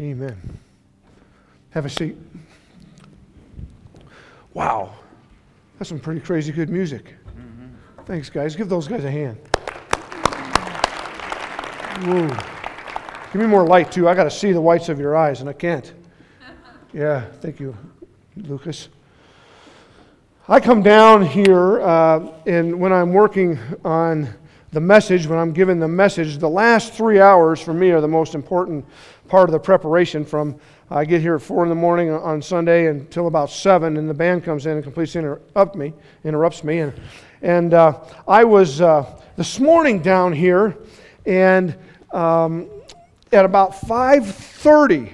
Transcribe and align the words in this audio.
Amen. 0.00 0.36
Have 1.70 1.86
a 1.86 1.90
seat. 1.90 2.16
Wow. 4.52 4.92
That's 5.78 5.88
some 5.88 6.00
pretty 6.00 6.20
crazy 6.20 6.52
good 6.52 6.68
music. 6.68 7.14
Thanks, 8.06 8.28
guys. 8.28 8.54
Give 8.54 8.68
those 8.68 8.86
guys 8.86 9.04
a 9.04 9.10
hand. 9.10 9.38
Give 13.32 13.40
me 13.40 13.46
more 13.46 13.66
light, 13.66 13.90
too. 13.90 14.08
I 14.08 14.14
got 14.14 14.24
to 14.24 14.30
see 14.30 14.52
the 14.52 14.60
whites 14.60 14.88
of 14.88 15.00
your 15.00 15.16
eyes, 15.16 15.40
and 15.40 15.48
I 15.48 15.52
can't. 15.52 15.92
Yeah, 16.92 17.24
thank 17.40 17.58
you, 17.60 17.76
Lucas. 18.36 18.88
I 20.48 20.60
come 20.60 20.82
down 20.82 21.24
here, 21.24 21.80
uh, 21.80 22.32
and 22.46 22.78
when 22.78 22.92
I'm 22.92 23.12
working 23.12 23.58
on 23.84 24.28
the 24.74 24.80
message, 24.80 25.28
when 25.28 25.38
I'm 25.38 25.52
giving 25.52 25.78
the 25.78 25.86
message, 25.86 26.38
the 26.38 26.48
last 26.48 26.94
three 26.94 27.20
hours 27.20 27.60
for 27.60 27.72
me 27.72 27.92
are 27.92 28.00
the 28.00 28.08
most 28.08 28.34
important 28.34 28.84
part 29.28 29.48
of 29.48 29.52
the 29.52 29.58
preparation 29.60 30.24
from 30.24 30.58
I 30.90 31.04
get 31.04 31.20
here 31.20 31.36
at 31.36 31.42
4 31.42 31.62
in 31.62 31.68
the 31.68 31.76
morning 31.76 32.10
on 32.10 32.42
Sunday 32.42 32.88
until 32.88 33.28
about 33.28 33.50
7, 33.50 33.96
and 33.96 34.10
the 34.10 34.14
band 34.14 34.42
comes 34.42 34.66
in 34.66 34.72
and 34.72 34.82
completely 34.82 35.20
interrupt 35.20 35.76
me, 35.76 35.94
interrupts 36.24 36.64
me. 36.64 36.80
And, 36.80 36.92
and 37.40 37.72
uh, 37.72 38.00
I 38.26 38.42
was 38.42 38.80
uh, 38.80 39.06
this 39.36 39.60
morning 39.60 40.02
down 40.02 40.32
here, 40.32 40.76
and 41.24 41.76
um, 42.10 42.68
at 43.32 43.44
about 43.44 43.74
5.30, 43.74 45.12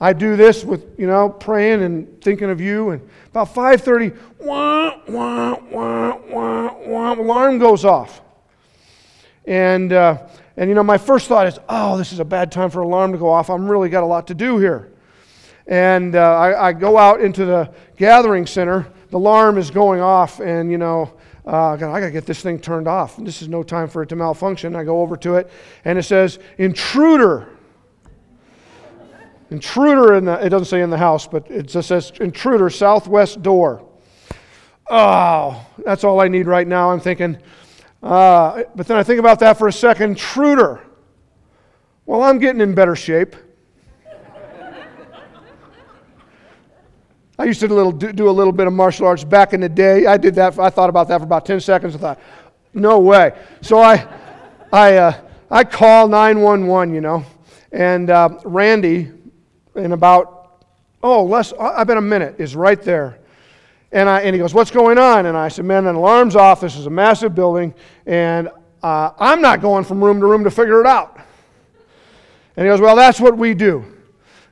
I 0.00 0.12
do 0.12 0.36
this 0.36 0.64
with, 0.64 0.98
you 0.98 1.06
know, 1.06 1.28
praying 1.28 1.82
and 1.82 2.22
thinking 2.22 2.50
of 2.50 2.60
you. 2.60 2.90
And 2.90 3.08
about 3.30 3.52
5.30, 3.52 4.16
wah, 4.38 5.00
wah, 5.08 5.56
wah, 5.70 6.18
wah, 6.30 6.74
wah, 6.86 7.12
alarm 7.14 7.58
goes 7.58 7.84
off. 7.84 8.20
And, 9.44 9.92
uh, 9.92 10.28
and, 10.56 10.68
you 10.68 10.74
know, 10.74 10.82
my 10.82 10.98
first 10.98 11.26
thought 11.26 11.46
is, 11.46 11.58
oh, 11.68 11.98
this 11.98 12.12
is 12.12 12.20
a 12.20 12.24
bad 12.24 12.52
time 12.52 12.70
for 12.70 12.82
alarm 12.82 13.12
to 13.12 13.18
go 13.18 13.28
off. 13.28 13.50
I'm 13.50 13.68
really 13.68 13.88
got 13.88 14.04
a 14.04 14.06
lot 14.06 14.28
to 14.28 14.34
do 14.34 14.58
here. 14.58 14.92
And 15.66 16.14
uh, 16.14 16.38
I, 16.38 16.68
I, 16.68 16.72
go 16.72 16.96
out 16.96 17.20
into 17.20 17.44
the 17.44 17.72
gathering 17.96 18.46
center. 18.46 18.86
The 19.10 19.18
alarm 19.18 19.58
is 19.58 19.70
going 19.70 20.00
off, 20.00 20.40
and, 20.40 20.70
you 20.70 20.78
know, 20.78 21.12
uh, 21.46 21.72
I 21.72 21.76
got 21.76 22.00
to 22.00 22.10
get 22.10 22.24
this 22.24 22.40
thing 22.40 22.58
turned 22.58 22.88
off. 22.88 23.16
This 23.16 23.42
is 23.42 23.48
no 23.48 23.62
time 23.62 23.88
for 23.88 24.02
it 24.02 24.08
to 24.10 24.16
malfunction. 24.16 24.76
I 24.76 24.84
go 24.84 25.00
over 25.00 25.16
to 25.18 25.36
it, 25.36 25.50
and 25.84 25.98
it 25.98 26.04
says, 26.04 26.38
intruder. 26.56 27.48
Intruder 29.50 30.14
in 30.14 30.26
the, 30.26 30.44
it 30.44 30.50
doesn't 30.50 30.66
say 30.66 30.82
in 30.82 30.90
the 30.90 30.98
house, 30.98 31.26
but 31.26 31.50
it 31.50 31.66
just 31.66 31.88
says 31.88 32.12
intruder, 32.20 32.68
southwest 32.68 33.42
door. 33.42 33.86
Oh, 34.90 35.66
that's 35.84 36.04
all 36.04 36.20
I 36.20 36.28
need 36.28 36.46
right 36.46 36.66
now. 36.66 36.90
I'm 36.90 37.00
thinking, 37.00 37.38
uh, 38.02 38.62
but 38.74 38.86
then 38.86 38.98
I 38.98 39.02
think 39.02 39.20
about 39.20 39.38
that 39.40 39.58
for 39.58 39.68
a 39.68 39.72
second. 39.72 40.10
Intruder. 40.10 40.84
Well, 42.04 42.22
I'm 42.22 42.38
getting 42.38 42.60
in 42.60 42.74
better 42.74 42.96
shape. 42.96 43.36
I 47.40 47.44
used 47.44 47.60
to 47.60 47.68
do 47.68 47.74
a, 47.74 47.76
little, 47.76 47.92
do 47.92 48.28
a 48.28 48.32
little 48.32 48.52
bit 48.52 48.66
of 48.66 48.72
martial 48.72 49.06
arts 49.06 49.22
back 49.22 49.52
in 49.52 49.60
the 49.60 49.68
day. 49.68 50.06
I 50.06 50.16
did 50.16 50.34
that. 50.34 50.58
I 50.58 50.70
thought 50.70 50.90
about 50.90 51.06
that 51.08 51.18
for 51.18 51.24
about 51.24 51.46
10 51.46 51.60
seconds. 51.60 51.94
I 51.94 51.98
thought, 51.98 52.20
no 52.74 52.98
way. 52.98 53.38
So 53.60 53.78
I, 53.78 54.08
I, 54.72 54.96
uh, 54.96 55.20
I 55.48 55.62
call 55.62 56.08
911, 56.08 56.92
you 56.92 57.00
know, 57.00 57.24
and 57.70 58.10
uh, 58.10 58.40
Randy, 58.44 59.12
in 59.78 59.92
about, 59.92 60.64
oh, 61.02 61.24
less, 61.24 61.52
I 61.58 61.84
bet 61.84 61.96
a 61.96 62.02
minute, 62.02 62.36
is 62.38 62.54
right 62.54 62.80
there. 62.80 63.18
And, 63.90 64.08
I, 64.08 64.20
and 64.20 64.34
he 64.34 64.38
goes, 64.38 64.52
What's 64.52 64.70
going 64.70 64.98
on? 64.98 65.26
And 65.26 65.36
I 65.36 65.48
said, 65.48 65.64
Man, 65.64 65.86
an 65.86 65.94
alarm's 65.94 66.36
off. 66.36 66.60
This 66.60 66.76
is 66.76 66.86
a 66.86 66.90
massive 66.90 67.34
building, 67.34 67.74
and 68.04 68.50
uh, 68.82 69.12
I'm 69.18 69.40
not 69.40 69.62
going 69.62 69.84
from 69.84 70.04
room 70.04 70.20
to 70.20 70.26
room 70.26 70.44
to 70.44 70.50
figure 70.50 70.80
it 70.80 70.86
out. 70.86 71.18
And 72.56 72.66
he 72.66 72.70
goes, 72.70 72.80
Well, 72.80 72.96
that's 72.96 73.18
what 73.18 73.38
we 73.38 73.54
do. 73.54 73.84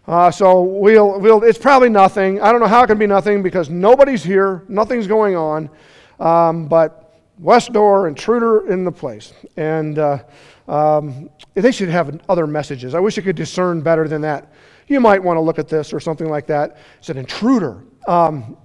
Uh, 0.06 0.30
so 0.30 0.62
we'll, 0.62 1.19
we'll, 1.20 1.42
it's 1.42 1.58
probably 1.58 1.88
nothing. 1.88 2.41
I 2.41 2.53
don't 2.53 2.60
know 2.60 2.69
how 2.69 2.84
it 2.84 2.86
can 2.86 2.97
be 2.97 3.09
nothing 3.09 3.42
because 3.42 3.69
nobody's 3.69 4.22
here, 4.22 4.62
nothing's 4.69 5.06
going 5.06 5.34
on. 5.36 5.69
Um, 6.20 6.69
but 6.69 7.20
West 7.38 7.72
Door, 7.72 8.09
intruder 8.09 8.70
in 8.70 8.84
the 8.84 8.92
place. 8.92 9.34
And 9.56 9.98
uh, 9.98 10.22
um, 10.69 11.28
they 11.54 11.72
should 11.72 11.88
have 11.88 12.20
other 12.28 12.47
messages. 12.47 12.94
I 12.94 13.00
wish 13.00 13.19
I 13.19 13.22
could 13.22 13.36
discern 13.36 13.81
better 13.81 14.06
than 14.09 14.22
that 14.22 14.53
you 14.88 15.00
might 15.00 15.22
want 15.22 15.36
to 15.36 15.41
look 15.41 15.58
at 15.58 15.69
this 15.69 15.92
or 15.92 16.00
something 16.00 16.28
like 16.28 16.47
that. 16.47 16.78
It's 16.98 17.08
an 17.08 17.19
intruder. 17.19 17.82
Um, 18.06 18.56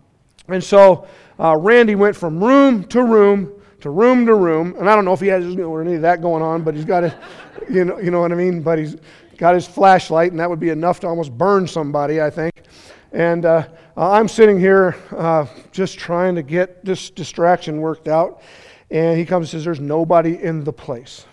and 0.48 0.64
so 0.64 1.08
uh, 1.40 1.56
Randy 1.58 1.96
went 1.96 2.16
from 2.16 2.44
room 2.44 2.84
to 2.86 3.04
room 3.04 3.54
to 3.82 3.90
room 3.90 4.26
to 4.28 4.36
room, 4.36 4.76
and 4.78 4.90
I 4.90 4.96
don't 4.96 5.06
know 5.06 5.14
if 5.14 5.20
he 5.20 5.28
has 5.28 5.44
know, 5.44 5.76
any 5.78 5.96
of 5.96 6.02
that 6.04 6.22
going 6.22 6.44
on, 6.44 6.64
but 6.64 6.76
he's 6.76 6.86
got 6.86 7.04
a, 7.04 7.18
you 7.70 7.84
know, 7.84 8.00
you 8.00 8.12
know 8.12 8.22
what 8.22 8.32
I 8.32 8.36
mean. 8.36 8.62
But 8.62 8.80
he's 8.80 8.96
got 9.38 9.56
his 9.56 9.68
flashlight, 9.68 10.32
and 10.32 10.40
that 10.40 10.50
would 10.50 10.60
be 10.60 10.70
enough 10.70 11.00
to 11.02 11.08
almost 11.08 11.36
burn 11.36 11.68
somebody, 11.68 12.22
I 12.22 12.30
think. 12.30 12.64
And 13.12 13.46
uh, 13.46 13.68
I'm 13.98 14.28
sitting 14.28 14.60
here 14.60 14.96
uh, 15.12 15.48
just 15.72 15.98
trying 15.98 16.36
to 16.36 16.44
get 16.44 16.86
this 16.86 17.10
distraction 17.10 17.82
worked 17.82 18.08
out, 18.08 18.42
and 18.90 19.18
he 19.18 19.26
comes 19.26 19.46
and 19.46 19.60
says, 19.60 19.66
"There's 19.66 19.80
nobody 19.80 20.42
in 20.42 20.64
the 20.64 20.74
place." 20.74 21.26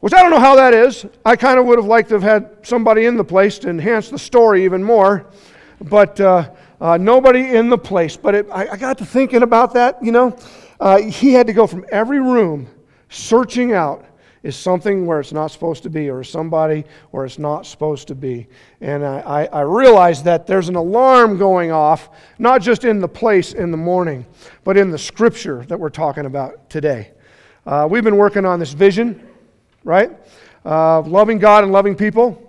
Which 0.00 0.14
I 0.14 0.22
don't 0.22 0.30
know 0.30 0.40
how 0.40 0.56
that 0.56 0.72
is. 0.72 1.04
I 1.26 1.36
kind 1.36 1.58
of 1.58 1.66
would 1.66 1.78
have 1.78 1.86
liked 1.86 2.08
to 2.08 2.14
have 2.14 2.22
had 2.22 2.66
somebody 2.66 3.04
in 3.04 3.18
the 3.18 3.24
place 3.24 3.58
to 3.60 3.68
enhance 3.68 4.08
the 4.08 4.18
story 4.18 4.64
even 4.64 4.82
more, 4.82 5.26
but 5.82 6.18
uh, 6.18 6.50
uh, 6.80 6.96
nobody 6.96 7.54
in 7.54 7.68
the 7.68 7.76
place. 7.76 8.16
But 8.16 8.34
it, 8.34 8.46
I, 8.50 8.68
I, 8.68 8.76
got 8.78 8.96
to 8.98 9.04
thinking 9.04 9.42
about 9.42 9.74
that, 9.74 10.02
you 10.02 10.10
know. 10.10 10.36
Uh, 10.80 11.02
he 11.02 11.34
had 11.34 11.46
to 11.48 11.52
go 11.52 11.66
from 11.66 11.84
every 11.92 12.18
room 12.18 12.66
searching 13.10 13.74
out 13.74 14.06
is 14.42 14.56
something 14.56 15.04
where 15.04 15.20
it's 15.20 15.34
not 15.34 15.48
supposed 15.48 15.82
to 15.82 15.90
be, 15.90 16.08
or 16.08 16.24
somebody 16.24 16.86
where 17.10 17.26
it's 17.26 17.38
not 17.38 17.66
supposed 17.66 18.08
to 18.08 18.14
be. 18.14 18.46
And 18.80 19.04
I, 19.04 19.20
I, 19.20 19.44
I 19.44 19.60
realized 19.60 20.24
that 20.24 20.46
there's 20.46 20.70
an 20.70 20.76
alarm 20.76 21.36
going 21.36 21.72
off, 21.72 22.08
not 22.38 22.62
just 22.62 22.86
in 22.86 23.00
the 23.00 23.08
place 23.08 23.52
in 23.52 23.70
the 23.70 23.76
morning, 23.76 24.24
but 24.64 24.78
in 24.78 24.90
the 24.90 24.98
scripture 24.98 25.66
that 25.68 25.78
we're 25.78 25.90
talking 25.90 26.24
about 26.24 26.70
today. 26.70 27.10
Uh, 27.66 27.86
we've 27.90 28.04
been 28.04 28.16
working 28.16 28.46
on 28.46 28.58
this 28.58 28.72
vision 28.72 29.26
right? 29.84 30.10
Uh, 30.64 31.00
loving 31.02 31.38
God 31.38 31.64
and 31.64 31.72
loving 31.72 31.94
people. 31.94 32.46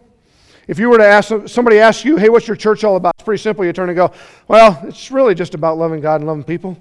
If 0.68 0.80
you 0.80 0.90
were 0.90 0.98
to 0.98 1.06
ask 1.06 1.34
somebody 1.48 1.80
ask 1.80 2.06
you, 2.06 2.18
hey, 2.18 2.30
what's 2.30 2.48
your 2.48 2.56
church 2.56 2.84
all 2.84 2.96
about? 2.96 3.14
It's 3.16 3.26
pretty 3.26 3.42
simple. 3.42 3.66
You 3.66 3.74
turn 3.74 3.90
and 3.90 3.96
go, 3.96 4.12
well, 4.48 4.80
it's 4.84 5.12
really 5.12 5.36
just 5.36 5.54
about 5.54 5.78
loving 5.78 6.02
God 6.02 6.22
and 6.22 6.28
loving 6.28 6.44
people. 6.44 6.78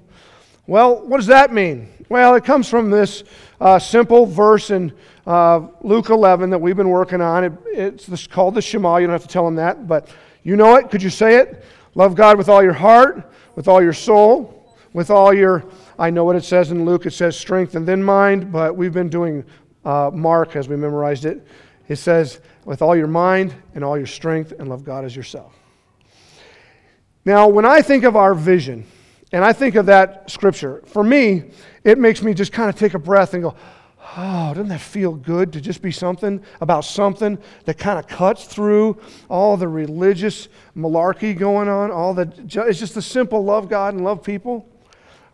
Well, 0.67 1.05
what 1.07 1.17
does 1.17 1.27
that 1.27 1.51
mean? 1.51 1.89
Well, 2.07 2.35
it 2.35 2.45
comes 2.45 2.69
from 2.69 2.89
this 2.89 3.23
uh, 3.59 3.79
simple 3.79 4.25
verse 4.25 4.69
in 4.69 4.93
uh, 5.25 5.67
Luke 5.81 6.09
11 6.09 6.49
that 6.51 6.59
we've 6.59 6.77
been 6.77 6.89
working 6.89 7.21
on. 7.21 7.43
It, 7.43 7.53
it's 7.67 8.05
this, 8.05 8.27
called 8.27 8.55
the 8.55 8.61
Shema. 8.61 8.97
You 8.97 9.07
don't 9.07 9.13
have 9.13 9.23
to 9.23 9.27
tell 9.27 9.45
them 9.45 9.55
that, 9.55 9.87
but 9.87 10.09
you 10.43 10.55
know 10.55 10.75
it. 10.75 10.89
Could 10.89 11.01
you 11.01 11.09
say 11.09 11.37
it? 11.37 11.63
Love 11.95 12.15
God 12.15 12.37
with 12.37 12.49
all 12.49 12.63
your 12.63 12.73
heart, 12.73 13.31
with 13.55 13.67
all 13.67 13.81
your 13.81 13.93
soul, 13.93 14.75
with 14.93 15.09
all 15.09 15.33
your. 15.33 15.65
I 15.99 16.09
know 16.09 16.23
what 16.23 16.35
it 16.35 16.43
says 16.43 16.71
in 16.71 16.85
Luke. 16.85 17.05
It 17.05 17.11
says 17.11 17.37
strength 17.37 17.75
and 17.75 17.87
then 17.87 18.01
mind, 18.01 18.51
but 18.51 18.75
we've 18.75 18.93
been 18.93 19.09
doing 19.09 19.43
uh, 19.85 20.11
Mark 20.13 20.55
as 20.55 20.67
we 20.69 20.75
memorized 20.75 21.25
it. 21.25 21.45
It 21.87 21.97
says, 21.97 22.39
with 22.65 22.81
all 22.81 22.95
your 22.95 23.07
mind 23.07 23.53
and 23.75 23.83
all 23.83 23.97
your 23.97 24.07
strength, 24.07 24.53
and 24.57 24.69
love 24.69 24.83
God 24.83 25.03
as 25.03 25.15
yourself. 25.15 25.53
Now, 27.25 27.47
when 27.47 27.65
I 27.65 27.81
think 27.81 28.03
of 28.03 28.15
our 28.15 28.33
vision, 28.33 28.85
and 29.31 29.43
I 29.45 29.53
think 29.53 29.75
of 29.75 29.85
that 29.87 30.29
scripture, 30.29 30.81
for 30.85 31.03
me, 31.03 31.51
it 31.83 31.97
makes 31.97 32.21
me 32.21 32.33
just 32.33 32.51
kind 32.51 32.69
of 32.69 32.75
take 32.75 32.93
a 32.93 32.99
breath 32.99 33.33
and 33.33 33.43
go, 33.43 33.55
oh, 34.17 34.53
doesn't 34.53 34.67
that 34.67 34.81
feel 34.81 35.13
good 35.13 35.53
to 35.53 35.61
just 35.61 35.81
be 35.81 35.91
something 35.91 36.41
about 36.59 36.83
something 36.83 37.37
that 37.65 37.77
kind 37.77 37.97
of 37.97 38.07
cuts 38.07 38.45
through 38.45 38.99
all 39.29 39.55
the 39.57 39.67
religious 39.67 40.49
malarkey 40.75 41.37
going 41.37 41.69
on? 41.69 41.91
All 41.91 42.13
the, 42.13 42.31
it's 42.67 42.79
just 42.79 42.95
the 42.95 43.01
simple 43.01 43.43
love 43.43 43.69
God 43.69 43.93
and 43.93 44.03
love 44.03 44.23
people. 44.23 44.67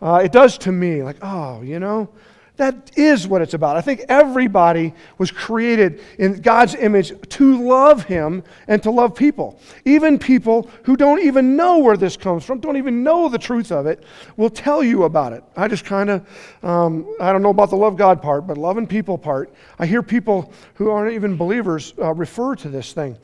Uh, 0.02 0.22
it 0.24 0.32
does 0.32 0.58
to 0.60 0.72
me, 0.72 1.04
like, 1.04 1.18
oh, 1.22 1.62
you 1.62 1.80
know, 1.80 2.10
that 2.58 2.92
is 2.98 3.28
what 3.28 3.42
it's 3.42 3.54
about. 3.54 3.78
I 3.78 3.82
think 3.82 4.02
everybody 4.10 4.94
was 5.18 5.32
created 5.32 6.02
in 6.18 6.42
God's 6.42 6.74
image 6.76 7.14
to 7.30 7.64
love 7.64 8.04
Him 8.04 8.44
and 8.68 8.82
to 8.84 8.92
love 8.92 9.16
people. 9.16 9.60
Even 9.86 10.18
people 10.18 10.70
who 10.84 10.98
don't 10.98 11.22
even 11.22 11.56
know 11.56 11.78
where 11.78 11.96
this 11.98 12.18
comes 12.18 12.44
from, 12.44 12.60
don't 12.60 12.78
even 12.78 13.04
know 13.04 13.30
the 13.30 13.38
truth 13.38 13.72
of 13.72 13.86
it, 13.86 14.04
will 14.38 14.50
tell 14.50 14.84
you 14.84 15.04
about 15.04 15.34
it. 15.34 15.44
I 15.56 15.68
just 15.68 15.86
kind 15.86 16.10
of, 16.10 16.28
um, 16.64 17.08
I 17.20 17.32
don't 17.32 17.44
know 17.44 17.52
about 17.52 17.70
the 17.70 17.78
love 17.78 17.96
God 17.96 18.22
part, 18.22 18.48
but 18.48 18.58
loving 18.58 18.88
people 18.88 19.18
part. 19.18 19.54
I 19.78 19.86
hear 19.86 20.02
people 20.02 20.52
who 20.74 20.90
aren't 20.90 21.14
even 21.14 21.38
believers 21.38 21.94
uh, 22.00 22.14
refer 22.14 22.56
to 22.56 22.70
this 22.70 22.92
thing 22.92 23.18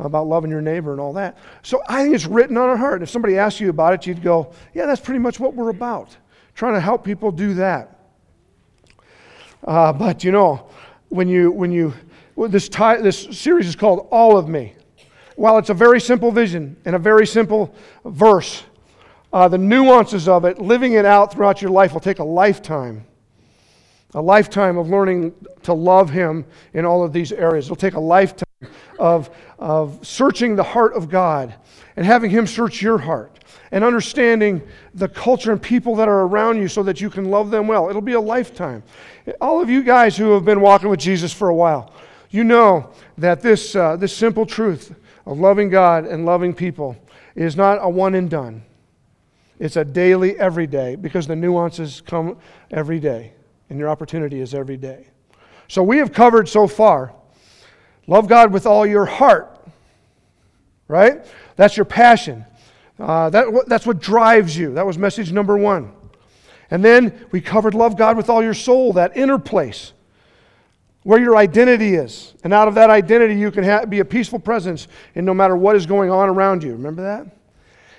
about 0.00 0.26
loving 0.26 0.50
your 0.50 0.62
neighbor 0.62 0.90
and 0.90 1.00
all 1.00 1.12
that. 1.12 1.38
So 1.62 1.80
I 1.88 2.02
think 2.02 2.14
it's 2.14 2.26
written 2.26 2.56
on 2.56 2.68
our 2.68 2.76
heart. 2.76 3.02
If 3.02 3.10
somebody 3.10 3.38
asks 3.38 3.60
you 3.60 3.70
about 3.70 3.94
it, 3.94 4.06
you'd 4.06 4.22
go, 4.22 4.52
yeah, 4.74 4.86
that's 4.86 5.00
pretty 5.00 5.20
much 5.20 5.38
what 5.38 5.54
we're 5.54 5.70
about. 5.70 6.16
Trying 6.54 6.74
to 6.74 6.80
help 6.80 7.04
people 7.04 7.30
do 7.30 7.54
that. 7.54 7.99
Uh, 9.64 9.92
but 9.92 10.24
you 10.24 10.32
know, 10.32 10.68
when 11.08 11.28
you, 11.28 11.50
when 11.50 11.70
you, 11.70 11.92
this, 12.36 12.68
this 12.68 13.38
series 13.38 13.66
is 13.66 13.76
called 13.76 14.08
All 14.10 14.36
of 14.36 14.48
Me. 14.48 14.74
While 15.36 15.58
it's 15.58 15.70
a 15.70 15.74
very 15.74 16.00
simple 16.00 16.30
vision 16.30 16.76
and 16.84 16.94
a 16.94 16.98
very 16.98 17.26
simple 17.26 17.74
verse, 18.04 18.62
uh, 19.32 19.48
the 19.48 19.58
nuances 19.58 20.28
of 20.28 20.44
it, 20.44 20.60
living 20.60 20.94
it 20.94 21.04
out 21.04 21.32
throughout 21.32 21.62
your 21.62 21.70
life, 21.70 21.92
will 21.92 22.00
take 22.00 22.18
a 22.18 22.24
lifetime. 22.24 23.04
A 24.14 24.20
lifetime 24.20 24.76
of 24.76 24.88
learning 24.88 25.34
to 25.62 25.72
love 25.72 26.10
Him 26.10 26.44
in 26.74 26.84
all 26.84 27.04
of 27.04 27.12
these 27.12 27.32
areas. 27.32 27.66
It'll 27.66 27.76
take 27.76 27.94
a 27.94 28.00
lifetime 28.00 28.46
of, 28.98 29.30
of 29.58 30.04
searching 30.06 30.56
the 30.56 30.62
heart 30.62 30.94
of 30.94 31.08
God 31.08 31.54
and 31.96 32.04
having 32.04 32.30
Him 32.30 32.46
search 32.46 32.82
your 32.82 32.98
heart 32.98 33.39
and 33.72 33.84
understanding 33.84 34.62
the 34.94 35.08
culture 35.08 35.52
and 35.52 35.62
people 35.62 35.94
that 35.96 36.08
are 36.08 36.22
around 36.22 36.58
you 36.58 36.68
so 36.68 36.82
that 36.82 37.00
you 37.00 37.10
can 37.10 37.26
love 37.26 37.50
them 37.50 37.68
well. 37.68 37.88
It'll 37.88 38.02
be 38.02 38.14
a 38.14 38.20
lifetime. 38.20 38.82
All 39.40 39.60
of 39.60 39.70
you 39.70 39.82
guys 39.82 40.16
who 40.16 40.32
have 40.32 40.44
been 40.44 40.60
walking 40.60 40.88
with 40.88 41.00
Jesus 41.00 41.32
for 41.32 41.48
a 41.48 41.54
while, 41.54 41.92
you 42.30 42.44
know 42.44 42.90
that 43.18 43.40
this, 43.40 43.76
uh, 43.76 43.96
this 43.96 44.16
simple 44.16 44.46
truth 44.46 44.94
of 45.26 45.38
loving 45.38 45.68
God 45.68 46.04
and 46.06 46.24
loving 46.24 46.54
people 46.54 46.96
is 47.34 47.56
not 47.56 47.78
a 47.80 47.88
one 47.88 48.14
and 48.14 48.28
done. 48.28 48.64
It's 49.58 49.76
a 49.76 49.84
daily, 49.84 50.38
every 50.38 50.66
day, 50.66 50.96
because 50.96 51.26
the 51.26 51.36
nuances 51.36 52.00
come 52.00 52.38
every 52.70 52.98
day, 52.98 53.34
and 53.68 53.78
your 53.78 53.90
opportunity 53.90 54.40
is 54.40 54.54
every 54.54 54.78
day. 54.78 55.08
So 55.68 55.82
we 55.82 55.98
have 55.98 56.12
covered 56.12 56.48
so 56.48 56.66
far 56.66 57.12
love 58.06 58.26
God 58.26 58.52
with 58.52 58.66
all 58.66 58.84
your 58.84 59.04
heart, 59.04 59.64
right? 60.88 61.24
That's 61.54 61.76
your 61.76 61.84
passion. 61.84 62.44
Uh, 63.00 63.30
that, 63.30 63.64
that's 63.66 63.86
what 63.86 63.98
drives 63.98 64.56
you. 64.56 64.74
That 64.74 64.86
was 64.86 64.98
message 64.98 65.32
number 65.32 65.56
one. 65.56 65.92
And 66.70 66.84
then 66.84 67.26
we 67.32 67.40
covered 67.40 67.74
love 67.74 67.96
God 67.96 68.16
with 68.16 68.28
all 68.28 68.42
your 68.42 68.54
soul, 68.54 68.92
that 68.92 69.16
inner 69.16 69.38
place 69.38 69.92
where 71.02 71.18
your 71.18 71.36
identity 71.36 71.94
is. 71.94 72.34
And 72.44 72.52
out 72.52 72.68
of 72.68 72.74
that 72.74 72.90
identity, 72.90 73.34
you 73.34 73.50
can 73.50 73.64
ha- 73.64 73.86
be 73.86 74.00
a 74.00 74.04
peaceful 74.04 74.38
presence 74.38 74.86
in 75.14 75.24
no 75.24 75.32
matter 75.32 75.56
what 75.56 75.76
is 75.76 75.86
going 75.86 76.10
on 76.10 76.28
around 76.28 76.62
you. 76.62 76.72
Remember 76.72 77.02
that? 77.02 77.26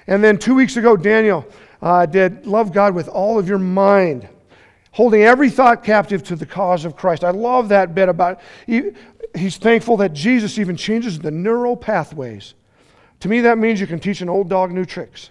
And 0.08 0.24
then 0.24 0.38
two 0.38 0.54
weeks 0.54 0.78
ago, 0.78 0.96
Daniel 0.96 1.46
uh, 1.82 2.06
did 2.06 2.46
love 2.46 2.72
God 2.72 2.94
with 2.94 3.08
all 3.08 3.40
of 3.40 3.48
your 3.48 3.58
mind, 3.58 4.30
holding 4.92 5.24
every 5.24 5.50
thought 5.50 5.84
captive 5.84 6.24
to 6.26 6.36
the 6.36 6.46
cause 6.46 6.86
of 6.86 6.96
Christ. 6.96 7.24
I 7.24 7.32
love 7.32 7.70
that 7.70 7.96
bit 7.96 8.08
about 8.08 8.40
he, 8.68 8.92
he's 9.36 9.58
thankful 9.58 9.98
that 9.98 10.14
Jesus 10.14 10.60
even 10.60 10.76
changes 10.76 11.18
the 11.18 11.32
neural 11.32 11.76
pathways 11.76 12.54
to 13.22 13.30
me, 13.30 13.42
that 13.42 13.58
means 13.58 13.80
you 13.80 13.88
can 13.88 14.00
teach 14.00 14.22
an 14.22 14.30
old 14.30 14.50
dog 14.50 14.72
new 14.72 14.86
tricks. 14.86 15.30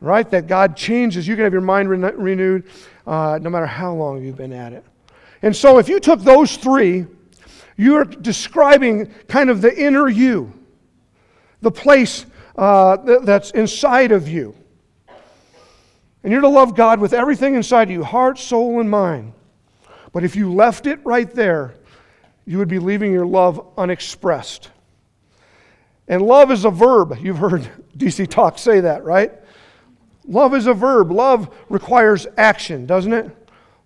Right? 0.00 0.28
That 0.30 0.48
God 0.48 0.76
changes. 0.76 1.28
You 1.28 1.36
can 1.36 1.44
have 1.44 1.52
your 1.52 1.62
mind 1.62 1.88
re- 1.88 2.12
renewed 2.16 2.64
uh, 3.06 3.38
no 3.40 3.50
matter 3.50 3.66
how 3.66 3.94
long 3.94 4.22
you've 4.22 4.36
been 4.36 4.52
at 4.52 4.72
it. 4.72 4.84
And 5.42 5.54
so, 5.54 5.78
if 5.78 5.88
you 5.88 6.00
took 6.00 6.20
those 6.20 6.56
three, 6.56 7.06
you're 7.76 8.04
describing 8.04 9.06
kind 9.28 9.50
of 9.50 9.60
the 9.60 9.76
inner 9.76 10.08
you, 10.08 10.52
the 11.60 11.70
place 11.70 12.26
uh, 12.56 12.96
th- 12.96 13.20
that's 13.22 13.50
inside 13.52 14.12
of 14.12 14.28
you. 14.28 14.54
And 16.24 16.32
you're 16.32 16.42
to 16.42 16.48
love 16.48 16.76
God 16.76 17.00
with 17.00 17.12
everything 17.12 17.54
inside 17.54 17.90
you 17.90 18.04
heart, 18.04 18.38
soul, 18.38 18.80
and 18.80 18.90
mind. 18.90 19.32
But 20.12 20.24
if 20.24 20.36
you 20.36 20.52
left 20.52 20.86
it 20.86 21.00
right 21.04 21.30
there, 21.32 21.74
you 22.44 22.58
would 22.58 22.68
be 22.68 22.78
leaving 22.78 23.12
your 23.12 23.26
love 23.26 23.66
unexpressed. 23.76 24.70
And 26.08 26.22
love 26.22 26.50
is 26.50 26.64
a 26.64 26.70
verb. 26.70 27.16
You've 27.20 27.38
heard 27.38 27.68
DC 27.96 28.28
Talk 28.28 28.58
say 28.58 28.80
that, 28.80 29.04
right? 29.04 29.32
Love 30.26 30.54
is 30.54 30.66
a 30.66 30.74
verb. 30.74 31.10
Love 31.10 31.54
requires 31.68 32.26
action, 32.36 32.86
doesn't 32.86 33.12
it? 33.12 33.30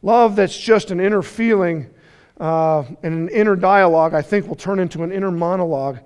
Love 0.02 0.36
that's 0.36 0.56
just 0.56 0.90
an 0.90 1.00
inner 1.00 1.22
feeling 1.22 1.88
uh, 2.38 2.84
and 3.02 3.14
an 3.14 3.28
inner 3.30 3.56
dialogue, 3.56 4.14
I 4.14 4.22
think, 4.22 4.46
will 4.46 4.56
turn 4.56 4.78
into 4.78 5.02
an 5.02 5.10
inner 5.10 5.30
monologue 5.30 6.00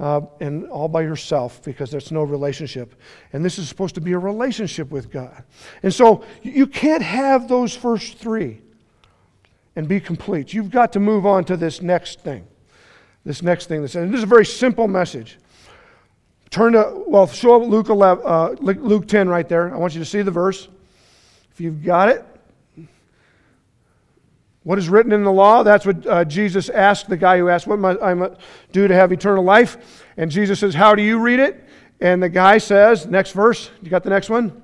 uh, 0.00 0.20
and 0.40 0.66
all 0.66 0.88
by 0.88 1.02
yourself 1.02 1.62
because 1.64 1.90
there's 1.90 2.12
no 2.12 2.22
relationship. 2.22 2.94
And 3.32 3.44
this 3.44 3.58
is 3.58 3.68
supposed 3.68 3.94
to 3.96 4.00
be 4.00 4.12
a 4.12 4.18
relationship 4.18 4.90
with 4.90 5.10
God. 5.10 5.44
And 5.82 5.92
so 5.92 6.24
you 6.42 6.66
can't 6.66 7.02
have 7.02 7.48
those 7.48 7.74
first 7.74 8.18
three 8.18 8.60
and 9.76 9.86
be 9.88 10.00
complete. 10.00 10.52
You've 10.52 10.70
got 10.70 10.92
to 10.94 11.00
move 11.00 11.26
on 11.26 11.44
to 11.44 11.56
this 11.56 11.80
next 11.80 12.20
thing. 12.20 12.46
This 13.24 13.42
next 13.42 13.66
thing. 13.66 13.78
And 13.78 13.84
this 13.86 14.18
is 14.18 14.22
a 14.22 14.26
very 14.26 14.46
simple 14.46 14.88
message. 14.88 15.38
Turn 16.50 16.72
to, 16.72 17.04
well, 17.06 17.26
show 17.26 17.58
Luke, 17.58 17.88
11, 17.88 18.24
uh, 18.26 18.48
Luke 18.60 19.06
10 19.06 19.28
right 19.28 19.48
there. 19.48 19.72
I 19.72 19.76
want 19.76 19.94
you 19.94 20.00
to 20.00 20.06
see 20.06 20.22
the 20.22 20.30
verse. 20.30 20.68
If 21.52 21.60
you've 21.60 21.82
got 21.82 22.08
it. 22.08 22.24
What 24.62 24.78
is 24.78 24.88
written 24.88 25.12
in 25.12 25.24
the 25.24 25.32
law? 25.32 25.62
That's 25.62 25.86
what 25.86 26.06
uh, 26.06 26.24
Jesus 26.24 26.68
asked 26.68 27.08
the 27.08 27.16
guy 27.16 27.38
who 27.38 27.48
asked, 27.48 27.66
What 27.66 27.78
must 27.78 28.02
I 28.02 28.14
do 28.70 28.86
to 28.86 28.94
have 28.94 29.12
eternal 29.12 29.42
life? 29.42 30.04
And 30.16 30.30
Jesus 30.30 30.60
says, 30.60 30.74
How 30.74 30.94
do 30.94 31.02
you 31.02 31.18
read 31.18 31.40
it? 31.40 31.64
And 32.00 32.22
the 32.22 32.28
guy 32.28 32.58
says, 32.58 33.06
Next 33.06 33.32
verse. 33.32 33.70
You 33.82 33.90
got 33.90 34.04
the 34.04 34.10
next 34.10 34.30
one? 34.30 34.62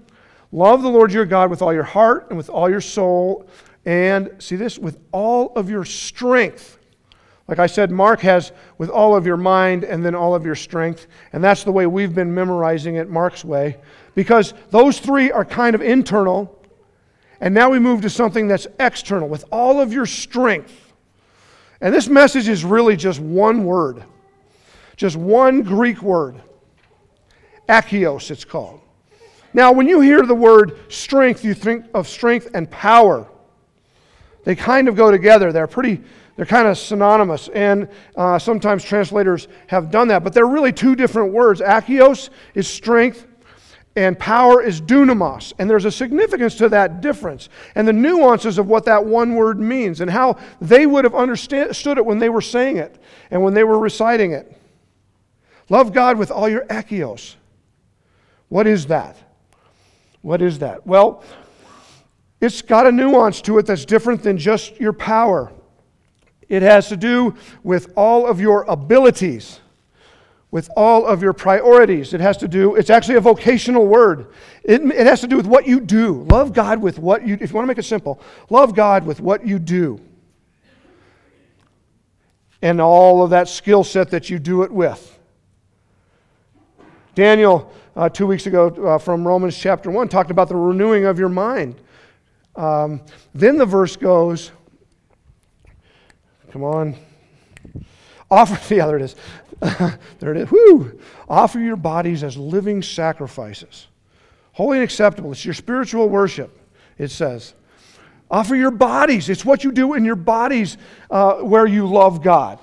Love 0.52 0.82
the 0.82 0.88
Lord 0.88 1.12
your 1.12 1.24
God 1.24 1.50
with 1.50 1.62
all 1.62 1.72
your 1.72 1.84
heart 1.84 2.26
and 2.28 2.36
with 2.36 2.48
all 2.48 2.70
your 2.70 2.80
soul 2.80 3.48
and, 3.84 4.30
see 4.38 4.56
this, 4.56 4.78
with 4.78 4.98
all 5.10 5.52
of 5.56 5.68
your 5.68 5.84
strength. 5.84 6.78
Like 7.46 7.58
I 7.58 7.66
said, 7.66 7.90
Mark 7.90 8.20
has 8.20 8.52
with 8.78 8.88
all 8.88 9.14
of 9.14 9.26
your 9.26 9.36
mind 9.36 9.84
and 9.84 10.04
then 10.04 10.14
all 10.14 10.34
of 10.34 10.46
your 10.46 10.54
strength. 10.54 11.06
And 11.32 11.44
that's 11.44 11.62
the 11.62 11.72
way 11.72 11.86
we've 11.86 12.14
been 12.14 12.34
memorizing 12.34 12.94
it, 12.96 13.10
Mark's 13.10 13.44
way. 13.44 13.76
Because 14.14 14.54
those 14.70 14.98
three 14.98 15.30
are 15.30 15.44
kind 15.44 15.74
of 15.74 15.82
internal. 15.82 16.58
And 17.40 17.52
now 17.52 17.68
we 17.68 17.78
move 17.78 18.00
to 18.02 18.10
something 18.10 18.48
that's 18.48 18.66
external, 18.80 19.28
with 19.28 19.44
all 19.52 19.80
of 19.80 19.92
your 19.92 20.06
strength. 20.06 20.94
And 21.80 21.94
this 21.94 22.08
message 22.08 22.48
is 22.48 22.64
really 22.64 22.96
just 22.96 23.20
one 23.20 23.64
word, 23.64 24.04
just 24.96 25.16
one 25.16 25.62
Greek 25.62 26.00
word. 26.00 26.40
Achios, 27.68 28.30
it's 28.30 28.44
called. 28.44 28.80
Now, 29.52 29.72
when 29.72 29.86
you 29.86 30.00
hear 30.00 30.22
the 30.22 30.34
word 30.34 30.90
strength, 30.90 31.44
you 31.44 31.52
think 31.52 31.84
of 31.92 32.08
strength 32.08 32.48
and 32.54 32.70
power. 32.70 33.28
They 34.44 34.54
kind 34.54 34.88
of 34.88 34.96
go 34.96 35.10
together. 35.10 35.52
They're 35.52 35.66
pretty 35.66 36.02
they're 36.36 36.46
kind 36.46 36.66
of 36.66 36.76
synonymous, 36.76 37.48
and 37.48 37.88
uh, 38.16 38.38
sometimes 38.38 38.82
translators 38.82 39.46
have 39.68 39.90
done 39.90 40.08
that, 40.08 40.24
but 40.24 40.32
they're 40.32 40.46
really 40.46 40.72
two 40.72 40.96
different 40.96 41.32
words. 41.32 41.60
Achios 41.60 42.30
is 42.54 42.66
strength, 42.66 43.26
and 43.96 44.18
power 44.18 44.60
is 44.60 44.80
dunamos. 44.80 45.52
And 45.58 45.70
there's 45.70 45.84
a 45.84 45.90
significance 45.90 46.56
to 46.56 46.68
that 46.70 47.00
difference 47.00 47.48
and 47.74 47.86
the 47.86 47.92
nuances 47.92 48.58
of 48.58 48.66
what 48.66 48.84
that 48.86 49.04
one 49.04 49.34
word 49.34 49.60
means 49.60 50.00
and 50.00 50.10
how 50.10 50.38
they 50.60 50.86
would 50.86 51.04
have 51.04 51.14
understood 51.14 51.98
it 51.98 52.04
when 52.04 52.18
they 52.18 52.28
were 52.28 52.40
saying 52.40 52.78
it 52.78 52.98
and 53.30 53.42
when 53.42 53.54
they 53.54 53.64
were 53.64 53.78
reciting 53.78 54.32
it. 54.32 54.56
Love 55.68 55.92
God 55.92 56.18
with 56.18 56.30
all 56.30 56.48
your 56.48 56.64
achios. 56.66 57.36
What 58.48 58.66
is 58.66 58.86
that? 58.86 59.16
What 60.22 60.42
is 60.42 60.58
that? 60.58 60.86
Well, 60.86 61.22
it's 62.40 62.62
got 62.62 62.86
a 62.86 62.92
nuance 62.92 63.40
to 63.42 63.58
it 63.58 63.66
that's 63.66 63.84
different 63.84 64.22
than 64.22 64.36
just 64.36 64.80
your 64.80 64.92
power. 64.92 65.52
It 66.48 66.62
has 66.62 66.88
to 66.88 66.96
do 66.96 67.34
with 67.62 67.92
all 67.96 68.26
of 68.26 68.40
your 68.40 68.64
abilities, 68.64 69.60
with 70.50 70.70
all 70.76 71.06
of 71.06 71.22
your 71.22 71.32
priorities. 71.32 72.14
It 72.14 72.20
has 72.20 72.36
to 72.38 72.48
do, 72.48 72.76
it's 72.76 72.90
actually 72.90 73.16
a 73.16 73.20
vocational 73.20 73.86
word. 73.86 74.28
It, 74.62 74.82
it 74.82 75.06
has 75.06 75.20
to 75.22 75.26
do 75.26 75.36
with 75.36 75.46
what 75.46 75.66
you 75.66 75.80
do. 75.80 76.22
Love 76.24 76.52
God 76.52 76.80
with 76.80 76.98
what 76.98 77.26
you, 77.26 77.36
if 77.40 77.50
you 77.50 77.54
want 77.54 77.64
to 77.64 77.68
make 77.68 77.78
it 77.78 77.84
simple, 77.84 78.20
love 78.50 78.74
God 78.74 79.04
with 79.04 79.20
what 79.20 79.46
you 79.46 79.58
do. 79.58 80.00
And 82.62 82.80
all 82.80 83.22
of 83.22 83.30
that 83.30 83.48
skill 83.48 83.84
set 83.84 84.10
that 84.10 84.30
you 84.30 84.38
do 84.38 84.62
it 84.62 84.70
with. 84.70 85.18
Daniel, 87.14 87.72
uh, 87.94 88.08
two 88.08 88.26
weeks 88.26 88.46
ago 88.46 88.68
uh, 88.86 88.98
from 88.98 89.26
Romans 89.26 89.56
chapter 89.56 89.90
1, 89.90 90.08
talked 90.08 90.30
about 90.30 90.48
the 90.48 90.56
renewing 90.56 91.04
of 91.04 91.18
your 91.18 91.28
mind. 91.28 91.76
Um, 92.56 93.02
then 93.34 93.56
the 93.56 93.66
verse 93.66 93.96
goes, 93.96 94.50
Come 96.54 96.62
on. 96.62 96.94
Offer, 98.30 98.74
yeah, 98.76 98.86
there 98.86 98.96
it 98.96 99.02
is. 99.02 99.16
there 100.20 100.32
it 100.32 100.36
is. 100.36 100.50
Whoo! 100.52 101.00
Offer 101.28 101.58
your 101.58 101.74
bodies 101.74 102.22
as 102.22 102.36
living 102.36 102.80
sacrifices, 102.80 103.88
holy 104.52 104.78
and 104.78 104.84
acceptable. 104.84 105.32
It's 105.32 105.44
your 105.44 105.52
spiritual 105.52 106.08
worship, 106.08 106.56
it 106.96 107.10
says. 107.10 107.54
Offer 108.30 108.54
your 108.54 108.70
bodies. 108.70 109.28
It's 109.28 109.44
what 109.44 109.64
you 109.64 109.72
do 109.72 109.94
in 109.94 110.04
your 110.04 110.14
bodies 110.14 110.78
uh, 111.10 111.38
where 111.38 111.66
you 111.66 111.88
love 111.88 112.22
God. 112.22 112.60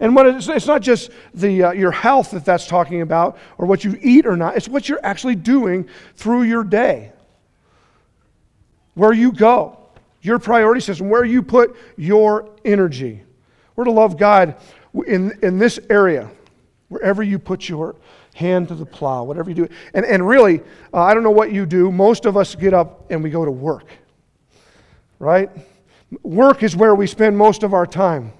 And 0.00 0.16
what 0.16 0.26
it's, 0.26 0.48
it's 0.48 0.66
not 0.66 0.82
just 0.82 1.12
the, 1.32 1.62
uh, 1.62 1.70
your 1.70 1.92
health 1.92 2.32
that 2.32 2.44
that's 2.44 2.66
talking 2.66 3.02
about 3.02 3.38
or 3.56 3.66
what 3.66 3.84
you 3.84 3.96
eat 4.02 4.26
or 4.26 4.36
not, 4.36 4.56
it's 4.56 4.68
what 4.68 4.88
you're 4.88 5.04
actually 5.04 5.36
doing 5.36 5.88
through 6.16 6.42
your 6.42 6.64
day. 6.64 7.12
Where 8.94 9.12
you 9.12 9.30
go, 9.30 9.78
your 10.22 10.40
priority 10.40 10.80
system, 10.80 11.08
where 11.08 11.24
you 11.24 11.40
put 11.40 11.76
your 11.96 12.50
energy. 12.64 13.22
We're 13.78 13.84
to 13.84 13.92
love 13.92 14.16
God 14.16 14.56
in, 15.06 15.38
in 15.40 15.56
this 15.56 15.78
area, 15.88 16.28
wherever 16.88 17.22
you 17.22 17.38
put 17.38 17.68
your 17.68 17.94
hand 18.34 18.66
to 18.68 18.74
the 18.74 18.84
plow, 18.84 19.22
whatever 19.22 19.50
you 19.50 19.54
do. 19.54 19.68
And, 19.94 20.04
and 20.04 20.26
really, 20.26 20.62
uh, 20.92 21.02
I 21.02 21.14
don't 21.14 21.22
know 21.22 21.30
what 21.30 21.52
you 21.52 21.64
do. 21.64 21.92
Most 21.92 22.26
of 22.26 22.36
us 22.36 22.56
get 22.56 22.74
up 22.74 23.08
and 23.08 23.22
we 23.22 23.30
go 23.30 23.44
to 23.44 23.52
work, 23.52 23.84
right? 25.20 25.48
Work 26.24 26.64
is 26.64 26.74
where 26.74 26.96
we 26.96 27.06
spend 27.06 27.38
most 27.38 27.62
of 27.62 27.72
our 27.72 27.86
time. 27.86 28.32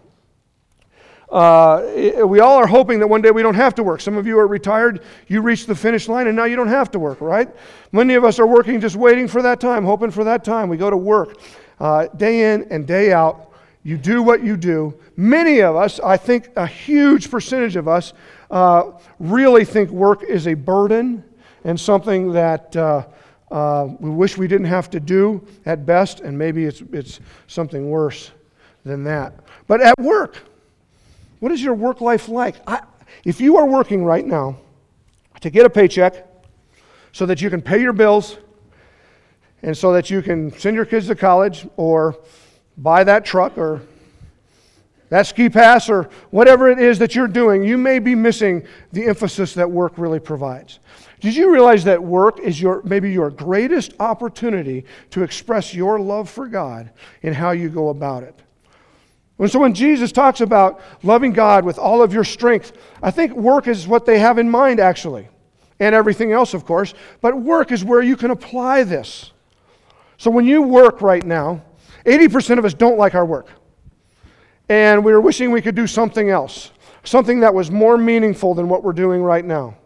Uh, 1.31 2.25
we 2.27 2.41
all 2.41 2.57
are 2.57 2.67
hoping 2.67 2.99
that 2.99 3.07
one 3.07 3.23
day 3.23 3.31
we 3.31 3.43
don't 3.43 3.55
have 3.55 3.77
to 3.77 3.85
work. 3.85 4.01
Some 4.01 4.17
of 4.17 4.27
you 4.27 4.41
are 4.41 4.49
retired, 4.49 5.05
you 5.29 5.41
reached 5.41 5.69
the 5.69 5.77
finish 5.77 6.09
line, 6.09 6.27
and 6.27 6.35
now 6.35 6.47
you 6.47 6.57
don't 6.57 6.67
have 6.67 6.91
to 6.91 6.99
work, 6.99 7.21
right? 7.21 7.49
Many 7.93 8.15
of 8.15 8.25
us 8.25 8.41
are 8.41 8.47
working 8.49 8.81
just 8.81 8.97
waiting 8.97 9.29
for 9.29 9.41
that 9.43 9.61
time, 9.61 9.85
hoping 9.85 10.11
for 10.11 10.25
that 10.25 10.43
time. 10.43 10.69
We 10.69 10.79
go 10.79 10.91
to 10.91 10.97
work 10.97 11.39
uh, 11.79 12.09
day 12.09 12.53
in 12.53 12.67
and 12.73 12.89
day 12.89 13.13
out 13.13 13.48
you 13.89 13.97
do 13.97 14.23
what 14.23 14.45
you 14.45 14.55
do. 14.59 14.95
Many 15.17 15.61
of 15.61 15.75
us, 15.75 15.99
I 15.99 16.19
think 16.19 16.51
a 16.57 16.67
huge 16.67 17.31
percentage 17.31 17.75
of 17.75 17.89
us, 17.89 18.13
uh, 18.51 18.93
really 19.19 19.65
think 19.65 19.89
work 19.89 20.23
is 20.23 20.47
a 20.47 20.53
burden 20.53 21.25
and 21.65 21.81
something 21.81 22.33
that 22.33 22.77
uh, 22.77 23.07
uh, 23.51 23.89
we 23.99 24.11
wish 24.11 24.37
we 24.37 24.47
didn't 24.47 24.67
have 24.67 24.91
to 24.91 25.01
do 25.01 25.43
at 25.65 25.87
best, 25.87 26.21
and 26.21 26.37
maybe 26.37 26.67
it's, 26.67 26.83
it's 26.93 27.21
something 27.47 27.89
worse 27.89 28.31
than 28.85 29.05
that. 29.05 29.33
But 29.67 29.81
at 29.81 29.99
work, 29.99 30.37
what 31.41 31.51
is 31.51 31.63
your 31.63 31.73
work 31.73 32.03
life 32.03 32.29
like? 32.29 32.57
I, 32.67 32.83
if 33.25 33.41
you 33.41 33.57
are 33.57 33.67
working 33.67 34.05
right 34.05 34.27
now 34.27 34.59
to 35.41 35.49
get 35.49 35.65
a 35.65 35.71
paycheck 35.71 36.27
so 37.13 37.25
that 37.25 37.41
you 37.41 37.49
can 37.49 37.63
pay 37.63 37.81
your 37.81 37.95
bills 37.95 38.37
and 39.63 39.75
so 39.75 39.95
that 39.95 40.11
you 40.11 40.21
can 40.21 40.53
send 40.59 40.77
your 40.77 40.85
kids 40.85 41.07
to 41.07 41.15
college 41.15 41.67
or 41.79 42.19
buy 42.79 43.05
that 43.05 43.25
truck 43.25 43.59
or 43.59 43.83
that 45.11 45.27
ski 45.27 45.49
pass 45.49 45.89
or 45.89 46.11
whatever 46.31 46.69
it 46.69 46.79
is 46.79 46.99
that 46.99 47.15
you're 47.15 47.29
doing, 47.29 47.65
you 47.65 47.79
may 47.79 47.99
be 47.99 48.15
missing 48.15 48.67
the 48.93 49.07
emphasis 49.07 49.55
that 49.55 49.71
work 49.71 49.95
really 49.97 50.21
provides. 50.21 50.81
Did 51.21 51.35
you 51.35 51.53
realize 51.53 51.83
that 51.85 52.03
work 52.03 52.39
is 52.39 52.61
your 52.61 52.83
maybe 52.85 53.11
your 53.11 53.31
greatest 53.31 53.95
opportunity 53.99 54.85
to 55.11 55.23
express 55.23 55.75
your 55.75 55.99
love 55.99 56.31
for 56.31 56.47
God 56.47 56.91
in 57.23 57.33
how 57.33 57.51
you 57.51 57.69
go 57.69 57.89
about 57.89 58.23
it? 58.23 58.35
And 59.39 59.51
so 59.51 59.61
when 59.61 59.73
Jesus 59.73 60.13
talks 60.13 60.41
about 60.41 60.81
loving 61.03 61.33
God 61.33 61.65
with 61.65 61.79
all 61.79 62.03
of 62.03 62.13
your 62.13 62.25
strength, 62.25 62.73
I 63.03 63.11
think 63.11 63.33
work 63.33 63.67
is 63.67 63.87
what 63.87 64.05
they 64.05 64.19
have 64.19 64.39
in 64.39 64.51
mind 64.51 64.81
actually. 64.81 65.29
And 65.81 65.95
everything 65.95 66.33
else, 66.33 66.55
of 66.55 66.65
course, 66.65 66.93
but 67.21 67.41
work 67.41 67.71
is 67.71 67.85
where 67.85 68.03
you 68.03 68.17
can 68.17 68.33
apply 68.33 68.83
this. 68.83 69.33
So 70.17 70.31
when 70.31 70.45
you 70.45 70.63
work 70.63 71.01
right 71.01 71.25
now, 71.25 71.63
80% 72.09 72.59
of 72.59 72.65
us 72.65 72.75
don't 72.75 72.99
like 72.99 73.15
our 73.15 73.27
work. 73.27 73.49
And 74.69 75.05
we're 75.05 75.21
wishing 75.21 75.51
we 75.51 75.63
could 75.63 75.75
do 75.75 75.87
something 75.87 76.31
else, 76.31 76.73
something 77.05 77.41
that 77.41 77.55
was 77.55 77.71
more 77.71 77.97
meaningful 77.97 78.55
than 78.55 78.69
what 78.69 78.83
we're 78.83 78.93
doing 78.93 79.23
right 79.23 79.45
now. 79.45 79.77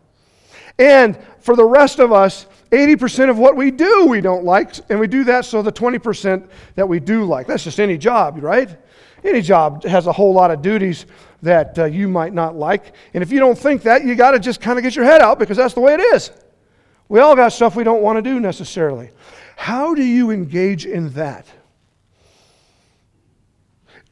And 0.79 1.19
for 1.41 1.55
the 1.55 1.65
rest 1.65 1.99
of 1.99 2.13
us, 2.13 2.47
80% 2.71 3.29
of 3.29 3.39
what 3.39 3.57
we 3.57 3.71
do 3.71 4.07
we 4.07 4.21
don't 4.21 4.45
like, 4.45 4.75
and 4.89 4.99
we 4.99 5.07
do 5.07 5.25
that 5.25 5.45
so 5.45 5.61
the 5.63 5.73
20% 5.73 6.49
that 6.75 6.89
we 6.89 6.99
do 6.99 7.25
like. 7.25 7.47
That's 7.47 7.65
just 7.65 7.79
any 7.79 7.99
job, 7.99 8.43
right? 8.43 8.77
Any 9.25 9.43
job 9.43 9.85
has 9.85 10.07
a 10.07 10.13
whole 10.13 10.33
lot 10.33 10.51
of 10.51 10.63
duties 10.63 11.07
that 11.43 11.79
uh, 11.79 11.85
you 11.85 12.09
might 12.09 12.33
not 12.33 12.57
like. 12.57 12.95
And 13.15 13.23
if 13.23 13.31
you 13.31 13.39
don't 13.39 13.59
think 13.59 13.83
that, 13.83 14.05
you 14.05 14.15
got 14.15 14.33
to 14.33 14.39
just 14.39 14.61
kind 14.61 14.79
of 14.79 14.83
get 14.83 14.97
your 14.97 15.05
head 15.05 15.21
out 15.21 15.39
because 15.39 15.57
that's 15.57 15.75
the 15.75 15.81
way 15.81 15.95
it 15.95 16.01
is. 16.01 16.31
We 17.09 17.21
all 17.21 17.37
got 17.37 17.51
stuff 17.51 17.77
we 17.77 17.85
don't 17.85 18.03
want 18.03 18.17
to 18.17 18.23
do 18.23 18.41
necessarily. 18.41 19.11
How 19.57 19.95
do 19.95 20.03
you 20.03 20.31
engage 20.31 20.87
in 20.87 21.11
that? 21.11 21.47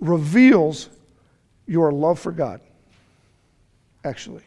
Reveals 0.00 0.88
your 1.66 1.92
love 1.92 2.18
for 2.18 2.32
God, 2.32 2.60
actually. 4.04 4.42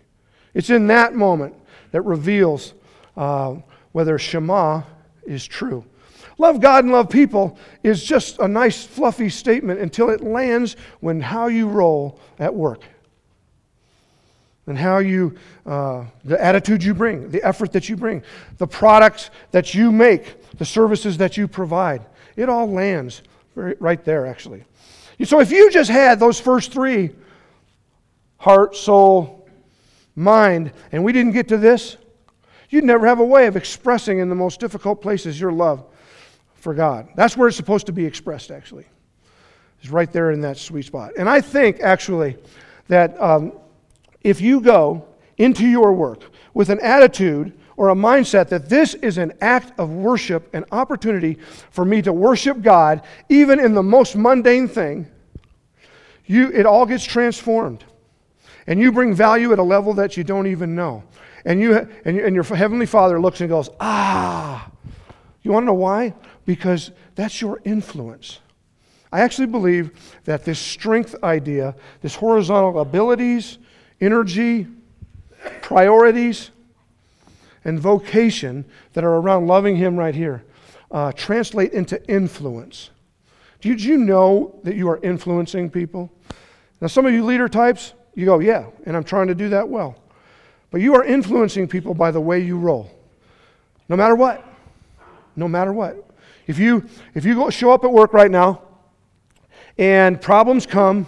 It's 0.54 0.70
in 0.70 0.88
that 0.88 1.16
moment 1.16 1.56
that 1.92 2.02
reveals 2.02 2.74
uh, 3.16 3.56
whether 3.92 4.18
Shema 4.18 4.82
is 5.26 5.46
true. 5.46 5.86
Love 6.38 6.60
God 6.60 6.84
and 6.84 6.94
love 6.94 7.10
people 7.10 7.58
is 7.84 8.04
just 8.04 8.40
a 8.40 8.48
nice, 8.48 8.84
fluffy 8.84 9.30
statement 9.30 9.80
until 9.80 10.10
it 10.10 10.22
lands 10.22 10.76
when 11.00 11.22
how 11.22 11.48
you 11.48 11.68
roll 11.68 12.20
at 12.40 12.54
work. 12.54 12.82
And 14.66 14.78
how 14.78 15.00
you, 15.00 15.36
uh, 15.66 16.06
the 16.24 16.42
attitude 16.42 16.84
you 16.84 16.94
bring, 16.94 17.30
the 17.30 17.44
effort 17.44 17.74
that 17.74 17.90
you 17.90 17.98
bring, 17.98 18.24
the 18.58 18.68
products 18.68 19.30
that 19.52 19.74
you 19.74 19.92
make, 19.92 20.58
the 20.58 20.66
services 20.66 21.18
that 21.18 21.36
you 21.36 21.48
provide. 21.48 22.02
It 22.38 22.50
all 22.50 22.72
lands 22.72 23.22
right 23.56 24.04
there, 24.06 24.26
actually. 24.26 24.64
So 25.24 25.40
if 25.40 25.52
you 25.52 25.72
just 25.72 25.90
had 25.90 26.20
those 26.20 26.40
first 26.40 26.72
three 26.72 27.12
heart, 28.38 28.76
soul, 28.76 29.48
mind, 30.16 30.72
and 30.92 31.04
we 31.04 31.14
didn't 31.14 31.32
get 31.32 31.48
to 31.50 31.58
this, 31.58 31.98
you'd 32.70 32.84
never 32.84 33.08
have 33.08 33.20
a 33.20 33.26
way 33.26 33.48
of 33.48 33.56
expressing 33.56 34.20
in 34.20 34.30
the 34.30 34.36
most 34.36 34.60
difficult 34.60 35.02
places 35.02 35.40
your 35.40 35.52
love 35.52 35.86
for 36.56 36.74
God. 36.74 37.08
That's 37.16 37.38
where 37.38 37.48
it's 37.48 37.58
supposed 37.58 37.86
to 37.86 37.92
be 37.94 38.06
expressed, 38.06 38.52
actually. 38.52 38.86
It's 39.80 39.90
right 39.90 40.12
there 40.12 40.32
in 40.32 40.42
that 40.42 40.58
sweet 40.58 40.86
spot. 40.86 41.12
And 41.18 41.30
I 41.30 41.42
think, 41.42 41.82
actually, 41.82 42.38
that 42.88 43.20
um, 43.22 43.54
if 44.22 44.42
you 44.42 44.62
go 44.62 45.06
into 45.38 45.68
your 45.68 45.94
work 45.94 46.24
with 46.54 46.70
an 46.70 46.80
attitude 46.82 47.54
or 47.78 47.90
a 47.90 47.96
mindset 47.96 48.50
that 48.50 48.70
this 48.70 48.94
is 48.96 49.18
an 49.18 49.34
act 49.42 49.78
of 49.80 49.92
worship, 49.92 50.54
an 50.54 50.66
opportunity 50.72 51.38
for 51.72 51.86
me 51.86 52.02
to 52.02 52.14
worship 52.14 52.62
God, 52.62 53.02
even 53.30 53.60
in 53.60 53.74
the 53.74 53.84
most 53.84 54.16
mundane 54.16 54.68
thing, 54.68 55.08
you, 56.26 56.50
it 56.52 56.66
all 56.66 56.86
gets 56.86 57.04
transformed. 57.04 57.84
And 58.68 58.80
you 58.80 58.92
bring 58.92 59.14
value 59.14 59.52
at 59.52 59.60
a 59.60 59.64
level 59.64 59.94
that 59.96 60.16
you 60.16 60.24
don't 60.24 60.48
even 60.48 60.76
know. 60.76 61.04
And, 61.46 61.60
you, 61.60 61.76
and, 62.06 62.20
and 62.20 62.34
your 62.34 62.44
Heavenly 62.44 62.86
Father 62.86 63.20
looks 63.20 63.42
and 63.42 63.50
goes, 63.50 63.70
Ah, 63.80 64.70
you 65.42 65.52
want 65.52 65.64
to 65.64 65.68
know 65.68 65.74
why? 65.74 66.14
Because 66.46 66.92
that's 67.16 67.42
your 67.42 67.60
influence. 67.66 68.40
I 69.12 69.22
actually 69.22 69.48
believe 69.48 69.92
that 70.24 70.46
this 70.46 70.58
strength 70.58 71.16
idea, 71.24 71.76
this 72.02 72.16
horizontal 72.16 72.80
abilities, 72.80 73.60
energy, 74.02 74.68
priorities, 75.62 76.50
and 77.66 77.80
vocation 77.80 78.66
that 78.94 79.04
are 79.04 79.16
around 79.16 79.48
loving 79.48 79.76
Him 79.76 79.98
right 79.98 80.16
here 80.16 80.44
uh, 80.94 81.12
translate 81.12 81.74
into 81.74 82.04
influence. 82.10 82.92
Did 83.60 83.84
you 83.84 83.98
know 83.98 84.60
that 84.64 84.76
you 84.76 84.88
are 84.90 85.00
influencing 85.02 85.70
people? 85.70 86.12
Now, 86.80 86.88
some 86.88 87.06
of 87.06 87.14
you 87.14 87.26
leader 87.26 87.50
types, 87.50 87.94
you 88.14 88.26
go, 88.26 88.40
yeah, 88.40 88.68
and 88.86 88.96
I'm 88.96 89.04
trying 89.04 89.28
to 89.28 89.36
do 89.36 89.50
that 89.50 89.68
well. 89.68 89.96
But 90.70 90.82
you 90.82 90.94
are 90.96 91.04
influencing 91.04 91.68
people 91.68 91.94
by 91.94 92.12
the 92.12 92.22
way 92.22 92.40
you 92.40 92.58
roll. 92.58 92.92
No 93.90 93.96
matter 93.96 94.16
what. 94.16 94.46
No 95.36 95.48
matter 95.48 95.74
what. 95.74 96.10
If 96.46 96.60
you, 96.60 96.88
if 97.16 97.26
you 97.26 97.36
go 97.36 97.50
show 97.50 97.72
up 97.72 97.84
at 97.84 97.92
work 97.92 98.14
right 98.14 98.30
now 98.30 98.62
and 99.78 100.22
problems 100.22 100.66
come 100.66 101.08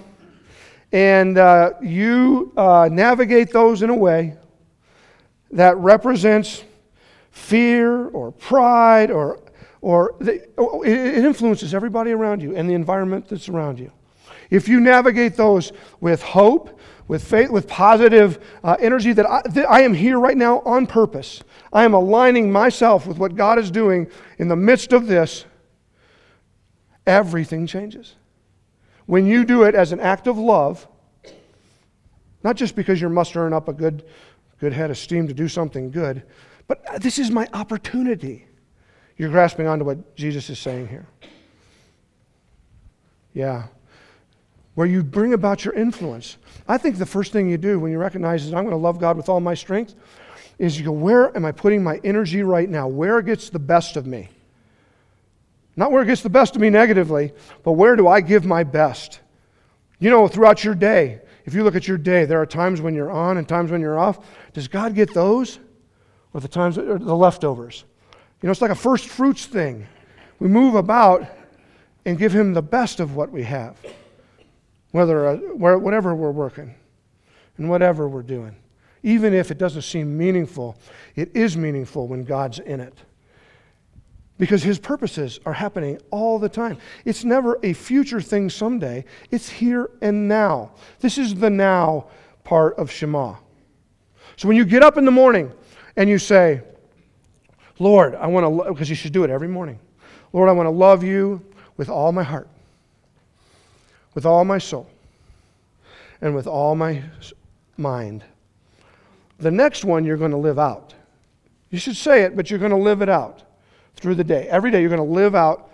and 0.92 1.38
uh, 1.38 1.72
you 1.82 2.54
uh, 2.56 2.90
navigate 2.92 3.52
those 3.52 3.82
in 3.82 3.90
a 3.90 3.96
way 3.96 4.38
that 5.52 5.78
represents 5.78 6.64
fear 7.32 8.08
or 8.08 8.32
pride 8.32 9.12
or, 9.12 9.40
or 9.82 10.16
the, 10.20 10.36
it 10.86 11.26
influences 11.26 11.74
everybody 11.74 12.12
around 12.12 12.42
you 12.42 12.56
and 12.56 12.70
the 12.70 12.74
environment 12.74 13.28
that's 13.28 13.50
around 13.50 13.80
you. 13.80 13.92
If 14.50 14.68
you 14.68 14.80
navigate 14.80 15.36
those 15.36 15.72
with 16.00 16.22
hope, 16.22 16.80
with 17.08 17.24
faith, 17.24 17.50
with 17.50 17.68
positive 17.68 18.44
uh, 18.64 18.78
energy, 18.80 19.14
that 19.14 19.30
I, 19.30 19.42
that 19.50 19.70
I 19.70 19.82
am 19.82 19.94
here 19.94 20.20
right 20.20 20.38
now 20.38 20.62
on 20.62 20.88
purpose. 20.88 21.44
I 21.72 21.84
am 21.84 21.94
aligning 21.94 22.52
myself 22.52 23.06
with 23.06 23.18
what 23.18 23.36
God 23.36 23.60
is 23.60 23.70
doing 23.70 24.08
in 24.38 24.48
the 24.48 24.56
midst 24.56 24.94
of 24.94 25.08
this. 25.08 25.46
Everything 27.06 27.68
changes. 27.68 28.16
When 29.06 29.28
you 29.28 29.46
do 29.46 29.64
it 29.64 29.76
as 29.76 29.92
an 29.92 30.00
act 30.00 30.26
of 30.26 30.38
love, 30.38 30.88
not 32.44 32.56
just 32.56 32.76
because 32.76 33.00
you're 33.00 33.10
mustering 33.10 33.54
up 33.54 33.68
a 33.68 33.74
good, 33.74 34.04
good 34.60 34.74
head 34.74 34.92
of 34.92 34.98
steam 34.98 35.28
to 35.28 35.34
do 35.34 35.48
something 35.48 35.92
good, 35.92 36.24
but 36.68 37.02
this 37.02 37.20
is 37.20 37.32
my 37.32 37.48
opportunity. 37.54 38.48
You're 39.18 39.30
grasping 39.30 39.68
onto 39.68 39.86
what 39.86 40.16
Jesus 40.16 40.50
is 40.50 40.60
saying 40.60 40.88
here. 40.88 41.08
Yeah 43.34 43.68
where 44.76 44.86
you 44.86 45.04
bring 45.04 45.34
about 45.34 45.66
your 45.66 45.74
influence. 45.74 46.38
I 46.68 46.78
think 46.78 46.98
the 46.98 47.06
first 47.06 47.32
thing 47.32 47.50
you 47.50 47.58
do 47.58 47.80
when 47.80 47.92
you 47.92 47.98
recognize 47.98 48.46
is 48.46 48.54
I'm 48.54 48.64
going 48.64 48.72
to 48.72 48.78
love 48.78 49.00
God 49.00 49.18
with 49.18 49.30
all 49.30 49.40
my 49.40 49.54
strength 49.54 49.96
is 50.60 50.78
you 50.78 50.86
go, 50.86 50.92
where 50.92 51.36
am 51.36 51.44
I 51.44 51.52
putting 51.52 51.84
my 51.84 52.00
energy 52.04 52.44
right 52.44 52.70
now? 52.70 52.88
Where 52.88 53.22
gets 53.22 53.50
the 53.50 53.60
best 53.60 53.98
of 53.98 54.06
me? 54.06 54.30
Not 55.76 55.92
where 55.92 56.04
it 56.04 56.06
gets 56.06 56.22
the 56.22 56.30
best 56.30 56.56
of 56.56 56.62
me 56.62 56.70
negatively, 56.70 57.34
but 57.64 57.74
where 57.74 57.96
do 57.96 58.08
I 58.08 58.22
give 58.22 58.46
my 58.46 58.64
best? 58.64 59.20
You 60.00 60.10
know, 60.10 60.28
throughout 60.28 60.64
your 60.64 60.76
day, 60.76 61.22
if 61.46 61.54
you 61.54 61.64
look 61.64 61.76
at 61.76 61.88
your 61.88 61.98
day, 61.98 62.26
there 62.26 62.42
are 62.42 62.46
times 62.46 62.82
when 62.82 62.94
you're 62.94 63.12
on 63.12 63.38
and 63.38 63.48
times 63.48 63.72
when 63.72 63.82
you're 63.82 63.98
off. 63.98 64.26
Does 64.54 64.68
God 64.68 64.94
get 64.96 65.14
those? 65.14 65.60
Or 66.34 66.42
the 66.42 66.48
times 66.48 66.78
or 66.78 67.00
the 67.00 67.16
leftovers? 67.16 67.86
You 68.42 68.48
know, 68.48 68.52
it's 68.52 68.62
like 68.62 68.72
a 68.72 68.76
first 68.76 69.08
fruits 69.08 69.46
thing. 69.46 69.88
We 70.40 70.50
move 70.50 70.76
about 70.76 71.26
and 72.06 72.18
give 72.18 72.34
him 72.34 72.54
the 72.54 72.62
best 72.62 73.00
of 73.00 73.16
what 73.16 73.32
we 73.32 73.44
have 73.44 73.78
whether, 74.96 75.28
uh, 75.28 75.36
whatever 75.36 76.16
we're 76.16 76.32
working 76.32 76.74
and 77.58 77.70
whatever 77.70 78.08
we're 78.08 78.24
doing. 78.24 78.56
Even 79.04 79.34
if 79.34 79.52
it 79.52 79.58
doesn't 79.58 79.82
seem 79.82 80.18
meaningful, 80.18 80.78
it 81.18 81.36
is 81.36 81.58
meaningful 81.58 82.08
when 82.08 82.24
God's 82.24 82.60
in 82.60 82.80
it. 82.80 82.98
Because 84.38 84.64
his 84.64 84.80
purposes 84.80 85.40
are 85.46 85.54
happening 85.54 86.00
all 86.12 86.40
the 86.40 86.50
time. 86.50 86.78
It's 87.06 87.24
never 87.24 87.58
a 87.64 87.74
future 87.74 88.20
thing 88.20 88.50
someday, 88.50 89.06
it's 89.32 89.50
here 89.50 89.90
and 90.02 90.28
now. 90.28 90.72
This 91.00 91.18
is 91.18 91.36
the 91.36 91.50
now 91.50 92.08
part 92.44 92.76
of 92.78 92.92
Shema. 92.92 93.36
So 94.36 94.48
when 94.48 94.58
you 94.58 94.66
get 94.66 94.84
up 94.84 94.98
in 94.98 95.06
the 95.06 95.12
morning 95.12 95.52
and 95.96 96.10
you 96.10 96.18
say, 96.18 96.62
Lord, 97.80 98.16
I 98.16 98.28
want 98.28 98.46
to, 98.46 98.74
because 98.74 98.90
you 98.90 98.96
should 98.96 99.14
do 99.14 99.24
it 99.24 99.30
every 99.30 99.48
morning. 99.48 99.80
Lord, 100.34 100.50
I 100.50 100.52
want 100.52 100.68
to 100.68 100.72
love 100.72 101.04
you 101.04 101.42
with 101.78 101.90
all 101.90 102.12
my 102.12 102.24
heart 102.24 102.50
with 104.16 104.26
all 104.26 104.44
my 104.44 104.58
soul 104.58 104.90
and 106.22 106.34
with 106.34 106.48
all 106.48 106.74
my 106.74 107.04
mind. 107.78 108.24
The 109.38 109.52
next 109.52 109.86
one 109.86 110.06
you're 110.06 110.18
going 110.18 110.32
to 110.32 110.38
live 110.38 110.58
out. 110.58 110.96
You 111.70 111.78
should 111.78 111.98
say 111.98 112.24
it, 112.24 112.36
but 112.36 112.50
you're 112.50 112.60
going 112.60 112.72
to 112.72 112.78
live 112.78 113.02
it 113.02 113.10
out 113.10 113.44
through 113.96 114.16
the 114.16 114.24
day. 114.24 114.48
Every 114.48 114.72
day 114.72 114.82
you're 114.82 114.90
going 114.90 115.06
to 115.06 115.14
live 115.14 115.36
out 115.36 115.72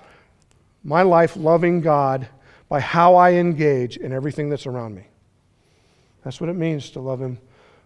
my 0.83 1.01
life 1.03 1.35
loving 1.35 1.81
God 1.81 2.27
by 2.69 2.79
how 2.79 3.15
I 3.15 3.33
engage 3.33 3.97
in 3.97 4.11
everything 4.11 4.49
that's 4.49 4.65
around 4.65 4.95
me. 4.95 5.07
That's 6.23 6.39
what 6.39 6.49
it 6.49 6.55
means 6.55 6.91
to 6.91 6.99
love 6.99 7.21
Him 7.21 7.39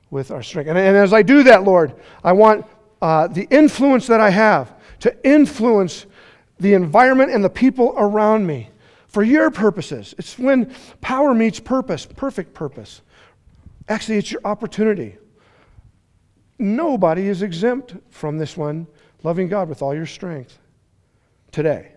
with 0.09 0.31
our 0.31 0.43
strength. 0.43 0.67
And, 0.67 0.77
and 0.77 0.95
as 0.95 1.13
I 1.13 1.21
do 1.21 1.43
that, 1.43 1.63
Lord, 1.63 1.95
I 2.23 2.33
want 2.33 2.65
uh, 3.01 3.27
the 3.27 3.47
influence 3.49 4.07
that 4.07 4.19
I 4.19 4.29
have 4.29 4.73
to 4.99 5.15
influence 5.27 6.05
the 6.59 6.73
environment 6.73 7.31
and 7.31 7.43
the 7.43 7.49
people 7.49 7.93
around 7.97 8.45
me 8.45 8.69
for 9.07 9.23
your 9.23 9.51
purposes. 9.51 10.15
It's 10.17 10.37
when 10.37 10.73
power 11.01 11.33
meets 11.33 11.59
purpose, 11.59 12.05
perfect 12.05 12.53
purpose. 12.53 13.01
Actually, 13.87 14.17
it's 14.17 14.31
your 14.31 14.41
opportunity. 14.45 15.17
Nobody 16.57 17.27
is 17.27 17.41
exempt 17.41 17.95
from 18.09 18.37
this 18.37 18.55
one, 18.55 18.87
loving 19.25 19.48
God 19.48 19.67
with 19.67 19.82
all 19.82 19.94
your 19.94 20.05
strength 20.05 20.60
today 21.51 21.91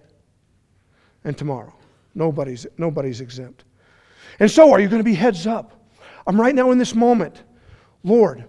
and 1.24 1.36
tomorrow. 1.36 1.74
Nobody's, 2.14 2.66
nobody's 2.78 3.20
exempt. 3.20 3.64
And 4.40 4.50
so, 4.50 4.72
are 4.72 4.80
you 4.80 4.88
going 4.88 5.00
to 5.00 5.04
be 5.04 5.14
heads 5.14 5.46
up? 5.46 5.84
I'm 6.26 6.40
right 6.40 6.54
now 6.54 6.70
in 6.70 6.78
this 6.78 6.94
moment. 6.94 7.42
Lord, 8.02 8.44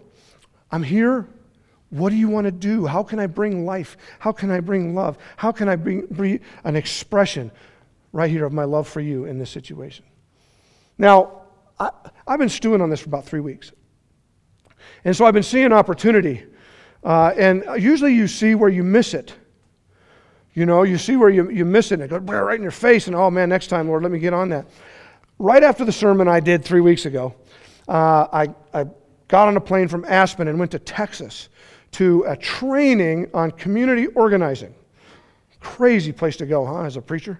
I'm 0.72 0.82
here. 0.82 1.28
What 1.90 2.12
do 2.12 2.16
you 2.16 2.30
want 2.30 2.46
to 2.46 2.52
do? 2.52 2.86
How 2.86 3.04
can 3.04 3.20
I 3.20 3.28
bring 3.28 3.66
life? 3.66 3.98
How 4.20 4.32
can 4.32 4.50
I 4.50 4.62
bring 4.62 4.96
love? 4.96 5.18
How 5.36 5.52
can 5.52 5.68
I 5.68 5.76
bring, 5.76 6.06
bring 6.08 6.40
an 6.64 6.76
expression 6.76 7.52
right 8.14 8.30
here 8.30 8.46
of 8.46 8.54
my 8.54 8.64
love 8.64 8.88
for 8.88 9.02
you 9.02 9.26
in 9.26 9.40
this 9.40 9.50
situation? 9.50 10.06
Now, 10.98 11.42
I, 11.80 11.90
have 12.28 12.40
been 12.40 12.50
stewing 12.50 12.82
on 12.82 12.90
this 12.90 13.02
for 13.02 13.10
about 13.10 13.26
three 13.26 13.40
weeks. 13.40 13.74
And 15.04 15.16
so 15.16 15.26
I've 15.26 15.34
been 15.34 15.44
seeing 15.44 15.74
opportunity. 15.74 16.46
Uh, 17.04 17.34
and 17.38 17.64
usually 17.78 18.14
you 18.14 18.28
see 18.28 18.56
where 18.56 18.70
you 18.70 18.84
miss 18.84 19.14
it. 19.14 19.34
You 20.54 20.66
know, 20.66 20.84
you 20.84 20.98
see 20.98 21.16
where 21.16 21.30
you, 21.30 21.50
you 21.50 21.64
miss 21.64 21.92
it 21.92 22.02
and 22.02 22.04
it 22.04 22.10
goes 22.10 22.22
right 22.22 22.56
in 22.56 22.62
your 22.62 22.72
face, 22.72 23.08
and 23.08 23.16
oh 23.16 23.30
man, 23.30 23.50
next 23.50 23.68
time, 23.68 23.88
Lord, 23.88 24.04
let 24.04 24.12
me 24.12 24.20
get 24.20 24.34
on 24.34 24.50
that. 24.50 24.68
Right 25.38 25.64
after 25.64 25.86
the 25.86 25.92
sermon 25.92 26.28
I 26.28 26.40
did 26.40 26.66
three 26.66 26.82
weeks 26.82 27.06
ago, 27.06 27.34
uh, 27.88 28.28
I, 28.34 28.54
I 28.74 28.86
got 29.30 29.48
on 29.48 29.56
a 29.56 29.62
plane 29.62 29.88
from 29.88 30.04
Aspen 30.06 30.48
and 30.48 30.60
went 30.60 30.72
to 30.72 30.80
Texas 30.80 31.50
to 31.92 32.24
a 32.28 32.36
training 32.36 33.30
on 33.34 33.52
community 33.52 34.08
organizing. 34.08 34.76
Crazy 35.60 36.12
place 36.12 36.36
to 36.38 36.46
go, 36.46 36.66
huh, 36.66 36.84
as 36.84 36.98
a 36.98 37.02
preacher? 37.02 37.40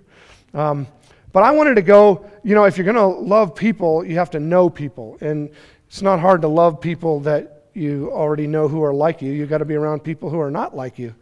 Um, 0.54 0.88
but 1.32 1.44
I 1.44 1.52
wanted 1.52 1.76
to 1.76 1.82
go, 1.82 2.26
you 2.44 2.56
know, 2.56 2.64
if 2.64 2.78
you're 2.78 2.86
going 2.86 2.96
to 2.96 3.06
love 3.06 3.54
people, 3.54 4.04
you 4.04 4.16
have 4.18 4.32
to 4.32 4.40
know 4.40 4.70
people. 4.70 5.18
And 5.22 5.50
it's 5.88 6.02
not 6.02 6.20
hard 6.20 6.42
to 6.42 6.48
love 6.48 6.82
people 6.82 7.20
that 7.22 7.59
you 7.74 8.12
already 8.12 8.48
know 8.48 8.68
who 8.68 8.84
are 8.84 8.94
like 8.94 9.22
you. 9.22 9.32
You've 9.32 9.50
got 9.50 9.60
to 9.60 9.66
be 9.66 9.76
around 9.76 10.04
people 10.04 10.30
who 10.30 10.40
are 10.40 10.52
not 10.52 10.76
like 10.76 11.00
you. 11.00 11.14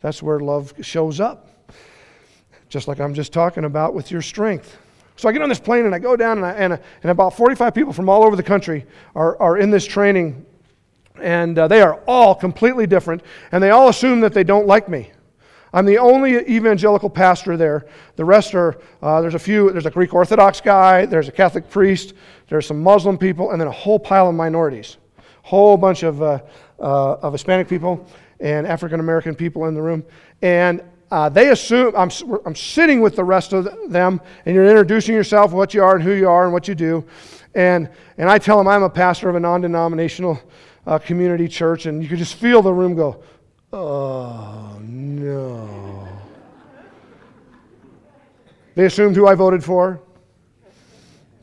That's 0.00 0.22
where 0.22 0.40
love 0.40 0.72
shows 0.80 1.20
up. 1.20 1.48
Just 2.68 2.88
like 2.88 3.00
I'm 3.00 3.14
just 3.14 3.32
talking 3.32 3.64
about 3.64 3.94
with 3.94 4.10
your 4.10 4.22
strength. 4.22 4.76
So 5.16 5.28
I 5.28 5.32
get 5.32 5.40
on 5.40 5.48
this 5.48 5.60
plane 5.60 5.86
and 5.86 5.94
I 5.94 5.98
go 5.98 6.14
down, 6.14 6.38
and, 6.38 6.46
I, 6.46 6.52
and, 6.52 6.72
and 7.02 7.10
about 7.10 7.34
45 7.36 7.74
people 7.74 7.92
from 7.92 8.08
all 8.08 8.22
over 8.22 8.36
the 8.36 8.42
country 8.42 8.84
are, 9.14 9.40
are 9.40 9.56
in 9.56 9.70
this 9.70 9.86
training. 9.86 10.44
And 11.20 11.58
uh, 11.58 11.68
they 11.68 11.80
are 11.80 11.94
all 12.06 12.34
completely 12.34 12.86
different, 12.86 13.22
and 13.50 13.62
they 13.62 13.70
all 13.70 13.88
assume 13.88 14.20
that 14.20 14.34
they 14.34 14.44
don't 14.44 14.66
like 14.66 14.88
me. 14.88 15.10
I'm 15.72 15.86
the 15.86 15.98
only 15.98 16.36
evangelical 16.48 17.08
pastor 17.08 17.56
there. 17.56 17.86
The 18.16 18.24
rest 18.24 18.54
are, 18.54 18.78
uh, 19.02 19.22
there's 19.22 19.34
a 19.34 19.38
few, 19.38 19.70
there's 19.72 19.86
a 19.86 19.90
Greek 19.90 20.12
Orthodox 20.12 20.60
guy, 20.60 21.06
there's 21.06 21.28
a 21.28 21.32
Catholic 21.32 21.70
priest, 21.70 22.12
there's 22.48 22.66
some 22.66 22.82
Muslim 22.82 23.16
people, 23.16 23.50
and 23.50 23.60
then 23.60 23.68
a 23.68 23.72
whole 23.72 23.98
pile 23.98 24.28
of 24.28 24.34
minorities. 24.34 24.98
Whole 25.46 25.76
bunch 25.76 26.02
of, 26.02 26.20
uh, 26.20 26.40
uh, 26.80 27.12
of 27.22 27.32
Hispanic 27.32 27.68
people 27.68 28.04
and 28.40 28.66
African 28.66 28.98
American 28.98 29.36
people 29.36 29.66
in 29.66 29.74
the 29.74 29.80
room. 29.80 30.04
And 30.42 30.82
uh, 31.12 31.28
they 31.28 31.50
assume 31.50 31.94
I'm, 31.96 32.10
I'm 32.44 32.56
sitting 32.56 33.00
with 33.00 33.14
the 33.14 33.22
rest 33.22 33.52
of 33.52 33.68
them, 33.88 34.20
and 34.44 34.56
you're 34.56 34.66
introducing 34.66 35.14
yourself, 35.14 35.52
what 35.52 35.72
you 35.72 35.84
are, 35.84 35.94
and 35.94 36.02
who 36.02 36.14
you 36.14 36.28
are, 36.28 36.42
and 36.42 36.52
what 36.52 36.66
you 36.66 36.74
do. 36.74 37.04
And, 37.54 37.88
and 38.18 38.28
I 38.28 38.38
tell 38.38 38.58
them 38.58 38.66
I'm 38.66 38.82
a 38.82 38.90
pastor 38.90 39.28
of 39.28 39.36
a 39.36 39.40
non 39.40 39.60
denominational 39.60 40.42
uh, 40.84 40.98
community 40.98 41.46
church, 41.46 41.86
and 41.86 42.02
you 42.02 42.08
can 42.08 42.18
just 42.18 42.34
feel 42.34 42.60
the 42.60 42.72
room 42.72 42.96
go, 42.96 43.22
oh, 43.72 44.76
no. 44.82 46.08
They 48.74 48.86
assumed 48.86 49.14
who 49.14 49.28
I 49.28 49.36
voted 49.36 49.62
for. 49.62 50.00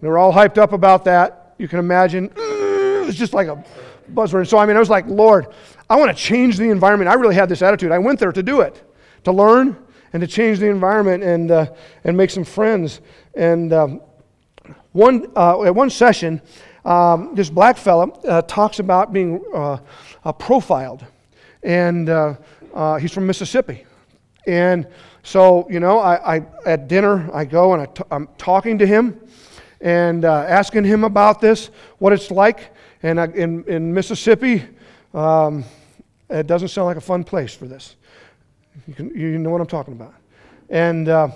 They 0.02 0.10
were 0.10 0.18
all 0.18 0.34
hyped 0.34 0.58
up 0.58 0.74
about 0.74 1.06
that. 1.06 1.56
You 1.58 1.70
can 1.70 1.80
imagine. 1.80 2.30
It's 2.36 3.18
just 3.18 3.34
like 3.34 3.48
a 3.48 3.64
buzzword. 4.12 4.40
And 4.40 4.48
so, 4.48 4.58
I 4.58 4.66
mean, 4.66 4.76
I 4.76 4.80
was 4.80 4.90
like, 4.90 5.06
Lord, 5.08 5.48
I 5.90 5.96
want 5.96 6.16
to 6.16 6.24
change 6.24 6.58
the 6.58 6.70
environment. 6.70 7.10
I 7.10 7.14
really 7.14 7.36
had 7.36 7.50
this 7.50 7.62
attitude. 7.62 7.92
I 7.92 8.00
went 8.00 8.20
there 8.20 8.32
to 8.32 8.44
do 8.44 8.62
it, 8.62 8.82
to 9.26 9.32
learn 9.32 9.78
and 10.14 10.22
to 10.22 10.28
change 10.28 10.60
the 10.60 10.68
environment 10.68 11.24
and, 11.24 11.52
uh, 11.52 11.74
and 12.04 12.16
make 12.16 12.30
some 12.30 12.44
friends. 12.44 13.02
And 13.34 13.74
um, 13.74 14.02
one, 14.92 15.32
uh, 15.36 15.64
at 15.64 15.76
one 15.76 15.90
session, 15.90 16.42
um, 16.86 17.34
this 17.34 17.50
black 17.50 17.78
fella 17.78 18.10
uh, 18.10 18.42
talks 18.44 18.80
about 18.80 19.12
being 19.12 19.44
uh, 19.54 19.80
uh, 20.24 20.32
profiled. 20.34 21.06
And 21.64 22.10
uh, 22.10 22.36
he's 23.00 23.12
from 23.12 23.26
Mississippi. 23.26 23.86
And 24.46 24.88
so, 25.24 25.68
you 25.70 25.80
know, 25.80 26.00
I, 26.00 26.38
I 26.38 26.46
at 26.66 26.88
dinner, 26.88 27.30
I 27.34 27.46
go 27.46 27.74
and 27.74 27.82
I 27.82 27.86
t- 27.86 28.04
I'm 28.12 28.28
talking 28.38 28.78
to 28.80 28.86
him 28.86 29.20
and 29.80 30.26
asking 30.26 30.84
him 30.84 31.04
about 31.04 31.40
this, 31.40 31.70
what 31.98 32.14
it's 32.14 32.30
like. 32.30 32.73
And 33.04 33.20
in, 33.36 33.64
in 33.66 33.94
Mississippi, 33.94 34.64
um, 35.14 35.66
it 36.30 36.48
doesn't 36.48 36.70
sound 36.70 36.88
like 36.88 36.98
a 36.98 37.02
fun 37.02 37.24
place 37.24 37.54
for 37.54 37.66
this. 37.66 37.98
You, 38.88 38.94
can, 38.94 39.10
you 39.10 39.38
know 39.38 39.50
what 39.50 39.62
I'm 39.62 39.68
talking 39.68 39.94
about. 39.94 40.16
And 40.70 41.10
uh, 41.10 41.30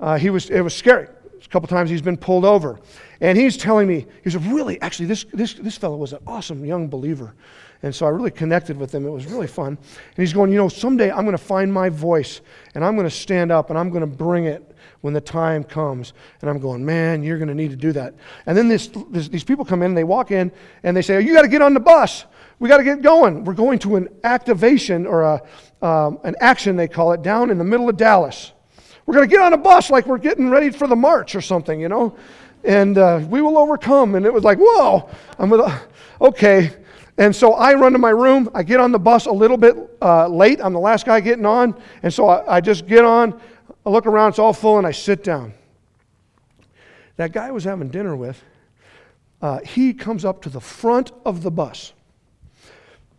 uh, 0.00 0.16
he 0.16 0.30
was, 0.30 0.48
it 0.48 0.60
was 0.60 0.74
scary. 0.74 1.08
A 1.44 1.48
couple 1.48 1.68
times 1.68 1.90
he's 1.90 2.02
been 2.02 2.16
pulled 2.16 2.44
over. 2.44 2.78
And 3.20 3.36
he's 3.36 3.56
telling 3.56 3.88
me, 3.88 4.06
he 4.22 4.30
said, 4.30 4.44
really, 4.46 4.80
actually, 4.80 5.06
this, 5.06 5.26
this, 5.32 5.54
this 5.54 5.76
fellow 5.76 5.96
was 5.96 6.12
an 6.12 6.20
awesome 6.26 6.64
young 6.64 6.88
believer. 6.88 7.34
And 7.82 7.94
so 7.94 8.06
I 8.06 8.08
really 8.08 8.32
connected 8.32 8.76
with 8.76 8.92
him. 8.92 9.06
It 9.06 9.10
was 9.10 9.26
really 9.26 9.46
fun. 9.46 9.68
And 9.68 10.16
he's 10.16 10.32
going, 10.32 10.50
you 10.50 10.58
know, 10.58 10.68
someday 10.68 11.10
I'm 11.10 11.24
going 11.24 11.36
to 11.36 11.42
find 11.42 11.72
my 11.72 11.88
voice 11.88 12.40
and 12.74 12.84
I'm 12.84 12.96
going 12.96 13.06
to 13.06 13.14
stand 13.14 13.52
up 13.52 13.70
and 13.70 13.78
I'm 13.78 13.90
going 13.90 14.00
to 14.00 14.06
bring 14.06 14.46
it 14.46 14.76
when 15.00 15.14
the 15.14 15.20
time 15.20 15.62
comes. 15.62 16.12
And 16.40 16.50
I'm 16.50 16.58
going, 16.58 16.84
man, 16.84 17.22
you're 17.22 17.38
going 17.38 17.48
to 17.48 17.54
need 17.54 17.70
to 17.70 17.76
do 17.76 17.92
that. 17.92 18.14
And 18.46 18.58
then 18.58 18.68
this, 18.68 18.90
this, 19.10 19.28
these 19.28 19.44
people 19.44 19.64
come 19.64 19.82
in 19.82 19.94
they 19.94 20.04
walk 20.04 20.32
in 20.32 20.50
and 20.82 20.96
they 20.96 21.02
say, 21.02 21.16
oh, 21.16 21.18
you 21.18 21.34
got 21.34 21.42
to 21.42 21.48
get 21.48 21.62
on 21.62 21.72
the 21.72 21.80
bus. 21.80 22.24
We 22.58 22.68
got 22.68 22.78
to 22.78 22.84
get 22.84 23.00
going. 23.00 23.44
We're 23.44 23.54
going 23.54 23.78
to 23.80 23.94
an 23.94 24.08
activation 24.24 25.06
or 25.06 25.22
a, 25.22 25.86
um, 25.86 26.18
an 26.24 26.34
action, 26.40 26.74
they 26.74 26.88
call 26.88 27.12
it, 27.12 27.22
down 27.22 27.50
in 27.50 27.58
the 27.58 27.64
middle 27.64 27.88
of 27.88 27.96
Dallas. 27.96 28.52
We're 29.06 29.14
going 29.14 29.28
to 29.28 29.32
get 29.32 29.40
on 29.40 29.52
a 29.52 29.58
bus 29.58 29.88
like 29.90 30.06
we're 30.06 30.18
getting 30.18 30.50
ready 30.50 30.70
for 30.70 30.88
the 30.88 30.96
march 30.96 31.36
or 31.36 31.40
something, 31.40 31.80
you 31.80 31.88
know? 31.88 32.16
And 32.64 32.98
uh, 32.98 33.24
we 33.28 33.40
will 33.40 33.56
overcome. 33.56 34.16
And 34.16 34.26
it 34.26 34.32
was 34.32 34.42
like, 34.42 34.58
whoa. 34.60 35.08
I'm 35.38 35.48
with, 35.48 35.60
okay. 36.20 36.72
And 37.18 37.34
so 37.34 37.52
I 37.54 37.74
run 37.74 37.92
to 37.92 37.98
my 37.98 38.10
room. 38.10 38.48
I 38.54 38.62
get 38.62 38.80
on 38.80 38.92
the 38.92 38.98
bus 38.98 39.26
a 39.26 39.32
little 39.32 39.56
bit 39.56 39.76
uh, 40.00 40.28
late. 40.28 40.60
I'm 40.62 40.72
the 40.72 40.80
last 40.80 41.04
guy 41.04 41.20
getting 41.20 41.46
on. 41.46 41.80
And 42.02 42.14
so 42.14 42.28
I, 42.28 42.56
I 42.56 42.60
just 42.60 42.86
get 42.86 43.04
on. 43.04 43.40
I 43.84 43.90
look 43.90 44.06
around. 44.06 44.30
It's 44.30 44.38
all 44.38 44.52
full. 44.52 44.78
And 44.78 44.86
I 44.86 44.92
sit 44.92 45.24
down. 45.24 45.52
That 47.16 47.32
guy 47.32 47.48
I 47.48 47.50
was 47.50 47.64
having 47.64 47.88
dinner 47.88 48.14
with, 48.14 48.40
uh, 49.42 49.58
he 49.60 49.92
comes 49.92 50.24
up 50.24 50.42
to 50.42 50.48
the 50.48 50.60
front 50.60 51.10
of 51.26 51.42
the 51.42 51.50
bus 51.50 51.92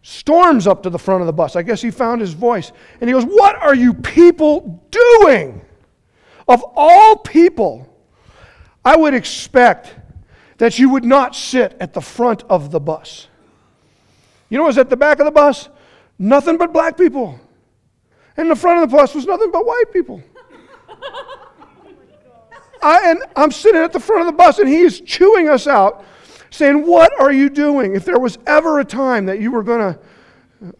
storms 0.01 0.65
up 0.65 0.83
to 0.83 0.89
the 0.89 0.99
front 0.99 1.21
of 1.21 1.27
the 1.27 1.33
bus. 1.33 1.55
I 1.55 1.62
guess 1.62 1.81
he 1.81 1.91
found 1.91 2.21
his 2.21 2.33
voice. 2.33 2.71
And 2.99 3.09
he 3.09 3.13
goes, 3.13 3.25
What 3.25 3.55
are 3.55 3.75
you 3.75 3.93
people 3.93 4.83
doing? 4.91 5.62
Of 6.47 6.63
all 6.75 7.17
people, 7.17 7.88
I 8.83 8.95
would 8.95 9.13
expect 9.13 9.95
that 10.57 10.79
you 10.79 10.89
would 10.89 11.05
not 11.05 11.35
sit 11.35 11.77
at 11.79 11.93
the 11.93 12.01
front 12.01 12.43
of 12.49 12.71
the 12.71 12.79
bus. 12.79 13.27
You 14.49 14.57
know 14.57 14.63
what 14.63 14.69
was 14.69 14.77
at 14.77 14.89
the 14.89 14.97
back 14.97 15.19
of 15.19 15.25
the 15.25 15.31
bus? 15.31 15.69
Nothing 16.17 16.57
but 16.57 16.73
black 16.73 16.97
people. 16.97 17.39
And 18.35 18.49
the 18.49 18.55
front 18.55 18.83
of 18.83 18.89
the 18.89 18.95
bus 18.95 19.15
was 19.15 19.25
nothing 19.25 19.51
but 19.51 19.65
white 19.65 19.91
people. 19.93 20.21
I, 22.81 23.12
and 23.12 23.23
I'm 23.35 23.51
sitting 23.51 23.81
at 23.81 23.91
the 23.91 23.99
front 23.99 24.21
of 24.21 24.27
the 24.27 24.33
bus, 24.33 24.59
and 24.59 24.67
he 24.67 24.79
is 24.79 25.01
chewing 25.01 25.49
us 25.49 25.67
out 25.67 26.05
saying, 26.49 26.85
What 26.85 27.12
are 27.19 27.31
you 27.31 27.49
doing? 27.49 27.95
If 27.95 28.05
there 28.05 28.19
was 28.19 28.38
ever 28.47 28.79
a 28.79 28.85
time 28.85 29.25
that 29.27 29.39
you 29.39 29.51
were 29.51 29.63
going 29.63 29.93
to 29.93 29.99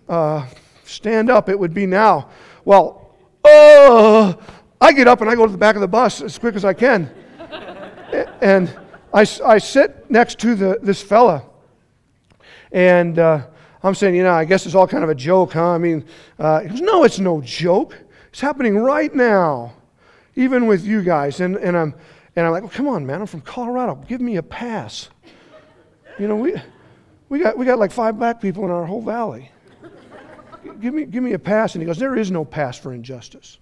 uh, 0.08 0.47
stand 0.84 1.29
up, 1.29 1.49
it 1.49 1.60
would 1.60 1.73
be 1.73 1.86
now. 1.86 2.29
Well, 2.65 3.15
uh, 3.43 4.34
I 4.82 4.93
get 4.93 5.08
up 5.08 5.21
and 5.21 5.29
I 5.29 5.36
go 5.36 5.45
to 5.45 5.51
the 5.51 5.58
back 5.58 5.75
of 5.75 5.82
the 5.82 5.88
bus 5.88 6.21
as 6.21 6.38
quick 6.38 6.55
as 6.55 6.65
I 6.65 6.73
can. 6.73 7.12
and 8.41 8.73
I, 9.13 9.25
I 9.45 9.58
sit 9.58 10.10
next 10.10 10.39
to 10.39 10.55
the, 10.55 10.79
this 10.82 11.01
fella. 11.01 11.43
And 12.71 13.19
uh, 13.19 13.47
I'm 13.83 13.95
saying, 13.95 14.15
you 14.15 14.23
know, 14.23 14.33
I 14.33 14.45
guess 14.45 14.65
it's 14.65 14.75
all 14.75 14.87
kind 14.87 15.03
of 15.03 15.09
a 15.09 15.15
joke, 15.15 15.53
huh? 15.53 15.69
I 15.69 15.77
mean, 15.77 16.05
uh, 16.37 16.61
he 16.61 16.69
goes, 16.69 16.81
no, 16.81 17.03
it's 17.03 17.19
no 17.19 17.41
joke. 17.41 17.97
It's 18.29 18.41
happening 18.41 18.77
right 18.77 19.13
now, 19.13 19.73
even 20.35 20.67
with 20.67 20.85
you 20.85 21.01
guys. 21.01 21.39
And, 21.39 21.55
and 21.57 21.77
I'm 21.77 21.93
And 22.35 22.45
I'm 22.45 22.51
like, 22.51 22.63
well, 22.63 22.71
come 22.71 22.87
on, 22.87 23.05
man, 23.05 23.21
I'm 23.21 23.27
from 23.27 23.41
Colorado. 23.41 23.95
Give 24.07 24.21
me 24.21 24.37
a 24.37 24.43
pass. 24.43 25.09
You 26.17 26.27
know, 26.27 26.35
we, 26.35 26.55
we, 27.29 27.39
got, 27.39 27.57
we 27.57 27.65
got 27.65 27.79
like 27.79 27.91
five 27.91 28.17
black 28.17 28.39
people 28.39 28.65
in 28.65 28.71
our 28.71 28.85
whole 28.85 29.01
valley. 29.01 29.49
give, 30.79 30.93
me, 30.93 31.05
give 31.05 31.23
me 31.23 31.33
a 31.33 31.39
pass. 31.39 31.75
And 31.75 31.81
he 31.81 31.85
goes, 31.85 31.97
there 31.97 32.15
is 32.15 32.29
no 32.29 32.45
pass 32.45 32.77
for 32.77 32.93
injustice. 32.93 33.57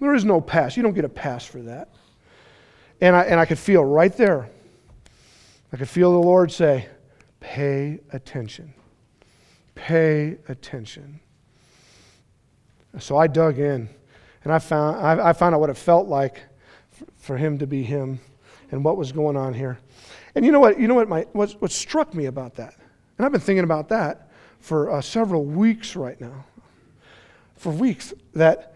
There 0.00 0.14
is 0.14 0.24
no 0.24 0.40
pass. 0.40 0.76
You 0.76 0.82
don't 0.82 0.94
get 0.94 1.04
a 1.04 1.08
pass 1.08 1.46
for 1.46 1.58
that. 1.62 1.88
And 3.00 3.16
I, 3.16 3.22
and 3.22 3.40
I 3.40 3.46
could 3.46 3.58
feel 3.58 3.84
right 3.84 4.14
there, 4.16 4.48
I 5.72 5.76
could 5.76 5.88
feel 5.88 6.12
the 6.12 6.26
Lord 6.26 6.52
say, 6.52 6.88
pay 7.40 8.00
attention. 8.12 8.74
Pay 9.76 10.38
attention. 10.48 11.20
So 12.98 13.16
I 13.16 13.28
dug 13.28 13.60
in 13.60 13.88
and 14.42 14.52
I 14.52 14.58
found, 14.58 14.96
I, 14.98 15.28
I 15.28 15.32
found 15.32 15.54
out 15.54 15.60
what 15.60 15.70
it 15.70 15.76
felt 15.76 16.08
like 16.08 16.42
for 17.18 17.36
him 17.36 17.58
to 17.58 17.66
be 17.66 17.84
him 17.84 18.18
and 18.72 18.82
what 18.84 18.96
was 18.96 19.12
going 19.12 19.36
on 19.36 19.54
here. 19.54 19.78
And 20.34 20.44
you 20.44 20.50
know 20.50 20.60
what? 20.60 20.80
You 20.80 20.88
know 20.88 20.94
what, 20.94 21.08
my, 21.08 21.26
what, 21.32 21.52
what 21.60 21.70
struck 21.70 22.14
me 22.14 22.26
about 22.26 22.54
that? 22.56 22.74
And 23.18 23.24
I've 23.24 23.32
been 23.32 23.40
thinking 23.40 23.64
about 23.64 23.88
that 23.90 24.30
for 24.58 24.90
uh, 24.90 25.00
several 25.00 25.44
weeks 25.44 25.94
right 25.94 26.20
now. 26.20 26.44
For 27.56 27.70
weeks, 27.70 28.12
that 28.34 28.74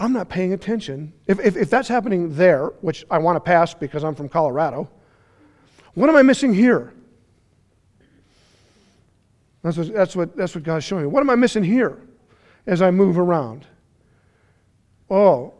I'm 0.00 0.12
not 0.12 0.28
paying 0.28 0.52
attention. 0.52 1.12
If, 1.26 1.38
if, 1.40 1.56
if 1.56 1.70
that's 1.70 1.88
happening 1.88 2.34
there, 2.34 2.66
which 2.80 3.04
I 3.10 3.18
want 3.18 3.36
to 3.36 3.40
pass 3.40 3.74
because 3.74 4.02
I'm 4.04 4.14
from 4.14 4.28
Colorado, 4.28 4.88
what 5.94 6.08
am 6.08 6.16
I 6.16 6.22
missing 6.22 6.54
here? 6.54 6.92
That's 9.62 9.76
what, 9.76 9.92
that's 9.92 10.16
what, 10.16 10.36
that's 10.36 10.54
what 10.54 10.64
God's 10.64 10.84
showing 10.84 11.02
me. 11.02 11.08
What 11.08 11.20
am 11.20 11.30
I 11.30 11.36
missing 11.36 11.64
here 11.64 12.00
as 12.66 12.82
I 12.82 12.90
move 12.90 13.18
around? 13.18 13.66
Oh, 15.08 15.54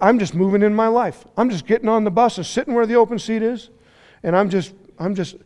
I'm 0.00 0.18
just 0.18 0.34
moving 0.34 0.62
in 0.62 0.74
my 0.74 0.88
life. 0.88 1.24
I'm 1.36 1.48
just 1.48 1.66
getting 1.66 1.88
on 1.88 2.04
the 2.04 2.10
bus 2.10 2.36
and 2.36 2.46
sitting 2.46 2.74
where 2.74 2.86
the 2.86 2.94
open 2.94 3.18
seat 3.18 3.42
is, 3.42 3.70
and 4.22 4.36
I'm 4.36 4.50
just, 4.50 4.74
I'm 4.98 5.14
just, 5.14 5.36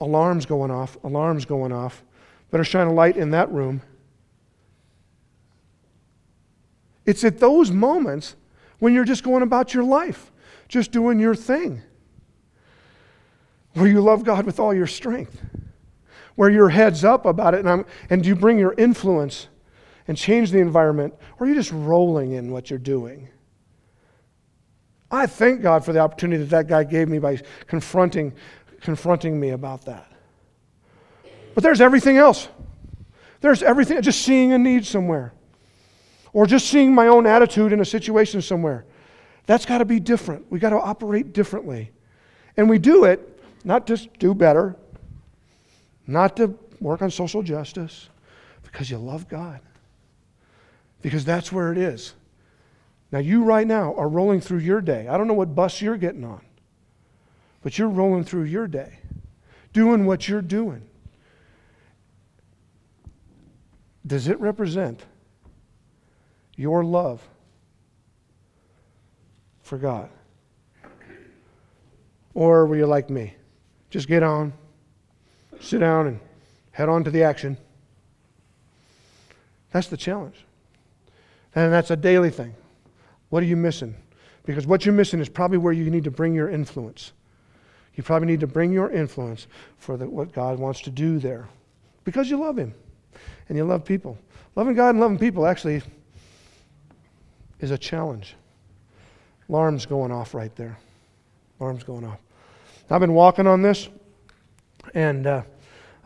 alarms 0.00 0.46
going 0.46 0.70
off, 0.70 0.96
alarms 1.04 1.44
going 1.44 1.72
off. 1.72 2.02
Better 2.50 2.64
shine 2.64 2.86
a 2.86 2.92
light 2.92 3.16
in 3.16 3.30
that 3.30 3.50
room. 3.50 3.82
It's 7.04 7.24
at 7.24 7.38
those 7.38 7.70
moments 7.70 8.36
when 8.78 8.92
you're 8.92 9.04
just 9.04 9.22
going 9.22 9.42
about 9.42 9.72
your 9.72 9.84
life, 9.84 10.32
just 10.68 10.90
doing 10.90 11.18
your 11.18 11.34
thing, 11.34 11.82
where 13.74 13.86
you 13.86 14.00
love 14.00 14.24
God 14.24 14.44
with 14.44 14.58
all 14.58 14.74
your 14.74 14.86
strength, 14.86 15.40
where 16.36 16.50
your 16.50 16.68
head's 16.68 17.04
up 17.04 17.26
about 17.26 17.54
it, 17.54 17.60
and, 17.60 17.68
I'm, 17.68 17.86
and 18.08 18.24
you 18.24 18.36
bring 18.36 18.58
your 18.58 18.74
influence 18.74 19.48
and 20.06 20.16
change 20.16 20.52
the 20.52 20.58
environment, 20.58 21.14
or 21.38 21.46
are 21.46 21.48
you 21.48 21.54
just 21.54 21.72
rolling 21.72 22.32
in 22.32 22.50
what 22.52 22.70
you're 22.70 22.78
doing? 22.78 23.28
I 25.10 25.26
thank 25.26 25.62
God 25.62 25.84
for 25.84 25.92
the 25.92 25.98
opportunity 25.98 26.44
that 26.44 26.50
that 26.50 26.68
guy 26.68 26.84
gave 26.84 27.08
me 27.08 27.18
by 27.18 27.40
confronting, 27.66 28.34
confronting 28.80 29.38
me 29.38 29.50
about 29.50 29.84
that. 29.86 30.10
But 31.54 31.62
there's 31.62 31.80
everything 31.80 32.18
else. 32.18 32.48
There's 33.40 33.62
everything, 33.62 34.00
just 34.02 34.22
seeing 34.22 34.52
a 34.52 34.58
need 34.58 34.84
somewhere 34.84 35.32
or 36.32 36.46
just 36.46 36.68
seeing 36.68 36.94
my 36.94 37.06
own 37.06 37.26
attitude 37.26 37.72
in 37.72 37.80
a 37.80 37.84
situation 37.84 38.42
somewhere. 38.42 38.84
That's 39.46 39.64
got 39.64 39.78
to 39.78 39.84
be 39.84 40.00
different. 40.00 40.50
We 40.50 40.58
got 40.58 40.70
to 40.70 40.80
operate 40.80 41.32
differently. 41.32 41.92
And 42.56 42.68
we 42.68 42.78
do 42.78 43.04
it 43.04 43.32
not 43.64 43.86
just 43.86 44.12
do 44.18 44.34
better, 44.34 44.76
not 46.06 46.36
to 46.36 46.58
work 46.80 47.02
on 47.02 47.10
social 47.10 47.42
justice, 47.42 48.08
because 48.62 48.90
you 48.90 48.98
love 48.98 49.28
God. 49.28 49.60
Because 51.02 51.24
that's 51.24 51.52
where 51.52 51.72
it 51.72 51.78
is. 51.78 52.14
Now, 53.12 53.18
you 53.18 53.44
right 53.44 53.66
now 53.66 53.94
are 53.94 54.08
rolling 54.08 54.40
through 54.40 54.58
your 54.58 54.80
day. 54.80 55.08
I 55.08 55.16
don't 55.16 55.28
know 55.28 55.34
what 55.34 55.54
bus 55.54 55.80
you're 55.80 55.96
getting 55.96 56.24
on, 56.24 56.42
but 57.62 57.78
you're 57.78 57.88
rolling 57.88 58.24
through 58.24 58.44
your 58.44 58.66
day, 58.66 58.98
doing 59.72 60.06
what 60.06 60.28
you're 60.28 60.42
doing. 60.42 60.82
Does 64.06 64.28
it 64.28 64.38
represent 64.40 65.04
your 66.56 66.84
love 66.84 67.26
for 69.62 69.78
God? 69.78 70.08
Or 72.34 72.66
were 72.66 72.76
you 72.76 72.86
like 72.86 73.10
me? 73.10 73.34
Just 73.90 74.08
get 74.08 74.22
on, 74.22 74.52
sit 75.60 75.78
down, 75.78 76.06
and 76.06 76.20
head 76.72 76.88
on 76.88 77.04
to 77.04 77.10
the 77.10 77.22
action. 77.22 77.56
That's 79.72 79.88
the 79.88 79.96
challenge. 79.96 80.44
And 81.54 81.72
that's 81.72 81.90
a 81.90 81.96
daily 81.96 82.30
thing. 82.30 82.54
What 83.30 83.42
are 83.42 83.46
you 83.46 83.56
missing? 83.56 83.94
Because 84.44 84.66
what 84.66 84.86
you're 84.86 84.94
missing 84.94 85.20
is 85.20 85.28
probably 85.28 85.58
where 85.58 85.72
you 85.72 85.90
need 85.90 86.04
to 86.04 86.10
bring 86.10 86.34
your 86.34 86.48
influence. 86.48 87.12
You 87.94 88.02
probably 88.02 88.28
need 88.28 88.40
to 88.40 88.46
bring 88.46 88.72
your 88.72 88.90
influence 88.90 89.46
for 89.78 89.96
the, 89.96 90.08
what 90.08 90.32
God 90.32 90.58
wants 90.58 90.82
to 90.82 90.90
do 90.90 91.18
there 91.18 91.48
because 92.04 92.30
you 92.30 92.38
love 92.38 92.56
Him 92.56 92.74
and 93.48 93.56
you 93.56 93.64
love 93.64 93.84
people. 93.84 94.16
Loving 94.54 94.74
God 94.74 94.90
and 94.90 95.00
loving 95.00 95.18
people 95.18 95.46
actually 95.46 95.82
is 97.60 97.70
a 97.70 97.78
challenge. 97.78 98.34
Alarm's 99.48 99.86
going 99.86 100.12
off 100.12 100.34
right 100.34 100.54
there. 100.56 100.78
Alarm's 101.60 101.84
going 101.84 102.04
off. 102.04 102.18
I've 102.90 103.00
been 103.00 103.14
walking 103.14 103.46
on 103.46 103.62
this, 103.62 103.88
and 104.94 105.26
uh, 105.26 105.42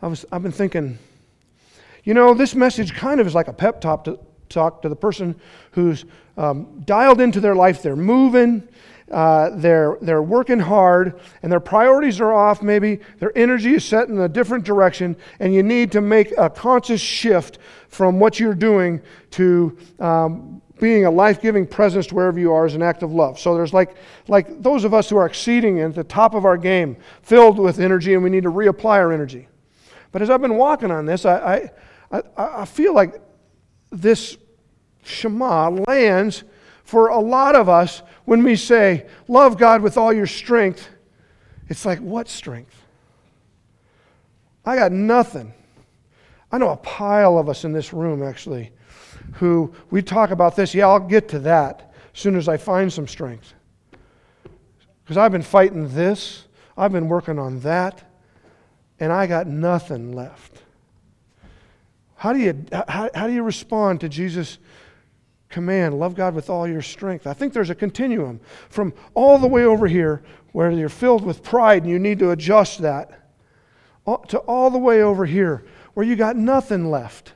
I 0.01 0.07
was, 0.07 0.25
I've 0.31 0.43
been 0.43 0.51
thinking, 0.51 0.97
you 2.03 2.13
know, 2.13 2.33
this 2.33 2.55
message 2.55 2.93
kind 2.93 3.19
of 3.19 3.27
is 3.27 3.35
like 3.35 3.47
a 3.47 3.53
pep 3.53 3.81
talk 3.81 4.03
to, 4.05 4.19
talk 4.49 4.81
to 4.81 4.89
the 4.89 4.95
person 4.95 5.39
who's 5.71 6.05
um, 6.37 6.81
dialed 6.85 7.21
into 7.21 7.39
their 7.39 7.55
life. 7.55 7.81
They're 7.83 7.95
moving, 7.95 8.67
uh, 9.11 9.51
they're, 9.55 9.97
they're 10.01 10.23
working 10.23 10.59
hard, 10.59 11.19
and 11.43 11.51
their 11.51 11.59
priorities 11.59 12.19
are 12.19 12.33
off, 12.33 12.61
maybe. 12.61 12.99
Their 13.19 13.37
energy 13.37 13.75
is 13.75 13.85
set 13.85 14.07
in 14.09 14.19
a 14.19 14.29
different 14.29 14.63
direction, 14.63 15.15
and 15.39 15.53
you 15.53 15.63
need 15.63 15.91
to 15.91 16.01
make 16.01 16.33
a 16.37 16.49
conscious 16.49 17.01
shift 17.01 17.59
from 17.87 18.19
what 18.19 18.39
you're 18.39 18.55
doing 18.55 19.01
to 19.31 19.77
um, 19.99 20.61
being 20.81 21.05
a 21.05 21.11
life-giving 21.11 21.67
presence 21.67 22.07
to 22.07 22.15
wherever 22.15 22.39
you 22.39 22.51
are 22.51 22.65
is 22.65 22.73
an 22.73 22.81
act 22.81 23.03
of 23.03 23.13
love. 23.13 23.39
So 23.39 23.55
there's 23.55 23.71
like, 23.71 23.95
like 24.27 24.61
those 24.61 24.83
of 24.83 24.93
us 24.93 25.09
who 25.09 25.15
are 25.15 25.27
exceeding 25.27 25.79
at 25.79 25.93
the 25.93 26.03
top 26.03 26.33
of 26.33 26.43
our 26.43 26.57
game, 26.57 26.97
filled 27.21 27.59
with 27.59 27.79
energy, 27.79 28.15
and 28.15 28.23
we 28.23 28.31
need 28.31 28.43
to 28.43 28.51
reapply 28.51 28.97
our 28.97 29.13
energy. 29.13 29.47
But 30.11 30.23
as 30.23 30.29
I've 30.29 30.41
been 30.41 30.57
walking 30.57 30.89
on 30.91 31.05
this, 31.05 31.23
I, 31.23 31.71
I, 32.11 32.19
I, 32.35 32.61
I 32.61 32.65
feel 32.65 32.93
like 32.93 33.21
this 33.91 34.37
Shema 35.03 35.69
lands 35.87 36.43
for 36.83 37.09
a 37.09 37.19
lot 37.19 37.55
of 37.55 37.69
us 37.69 38.01
when 38.25 38.43
we 38.43 38.55
say, 38.55 39.07
Love 39.27 39.57
God 39.57 39.81
with 39.81 39.97
all 39.97 40.11
your 40.11 40.27
strength. 40.27 40.89
It's 41.69 41.85
like, 41.85 41.99
what 41.99 42.27
strength? 42.27 42.75
I 44.65 44.75
got 44.75 44.91
nothing. 44.91 45.53
I 46.51 46.57
know 46.57 46.69
a 46.69 46.77
pile 46.77 47.37
of 47.37 47.47
us 47.49 47.63
in 47.65 47.71
this 47.71 47.93
room, 47.93 48.21
actually, 48.21 48.71
who 49.33 49.73
we 49.89 50.01
talk 50.01 50.31
about 50.31 50.55
this. 50.55 50.73
Yeah, 50.73 50.87
I'll 50.87 50.99
get 50.99 51.27
to 51.29 51.39
that 51.39 51.93
as 52.13 52.19
soon 52.19 52.35
as 52.35 52.47
I 52.47 52.57
find 52.57 52.91
some 52.91 53.07
strength. 53.07 53.53
Because 55.03 55.17
I've 55.17 55.31
been 55.31 55.41
fighting 55.41 55.93
this, 55.93 56.45
I've 56.77 56.91
been 56.91 57.07
working 57.09 57.39
on 57.39 57.59
that, 57.61 58.03
and 58.99 59.11
I 59.11 59.27
got 59.27 59.47
nothing 59.47 60.13
left. 60.13 60.61
How 62.15 62.33
do 62.33 62.39
you, 62.39 62.65
how, 62.87 63.09
how 63.15 63.27
do 63.27 63.33
you 63.33 63.43
respond 63.43 63.99
to 64.01 64.09
Jesus' 64.09 64.59
command, 65.49 65.99
love 65.99 66.15
God 66.15 66.35
with 66.35 66.49
all 66.49 66.67
your 66.67 66.81
strength? 66.81 67.25
I 67.25 67.33
think 67.33 67.51
there's 67.51 67.71
a 67.71 67.75
continuum 67.75 68.39
from 68.69 68.93
all 69.13 69.39
the 69.39 69.47
way 69.47 69.65
over 69.65 69.87
here 69.87 70.21
where 70.51 70.69
you're 70.71 70.89
filled 70.89 71.25
with 71.25 71.43
pride 71.43 71.81
and 71.81 71.91
you 71.91 71.97
need 71.99 72.19
to 72.19 72.31
adjust 72.31 72.79
that, 72.83 73.27
uh, 74.05 74.17
to 74.17 74.37
all 74.39 74.69
the 74.69 74.77
way 74.77 75.01
over 75.01 75.25
here 75.25 75.65
where 75.93 76.05
you 76.05 76.15
got 76.15 76.35
nothing 76.35 76.89
left. 76.89 77.33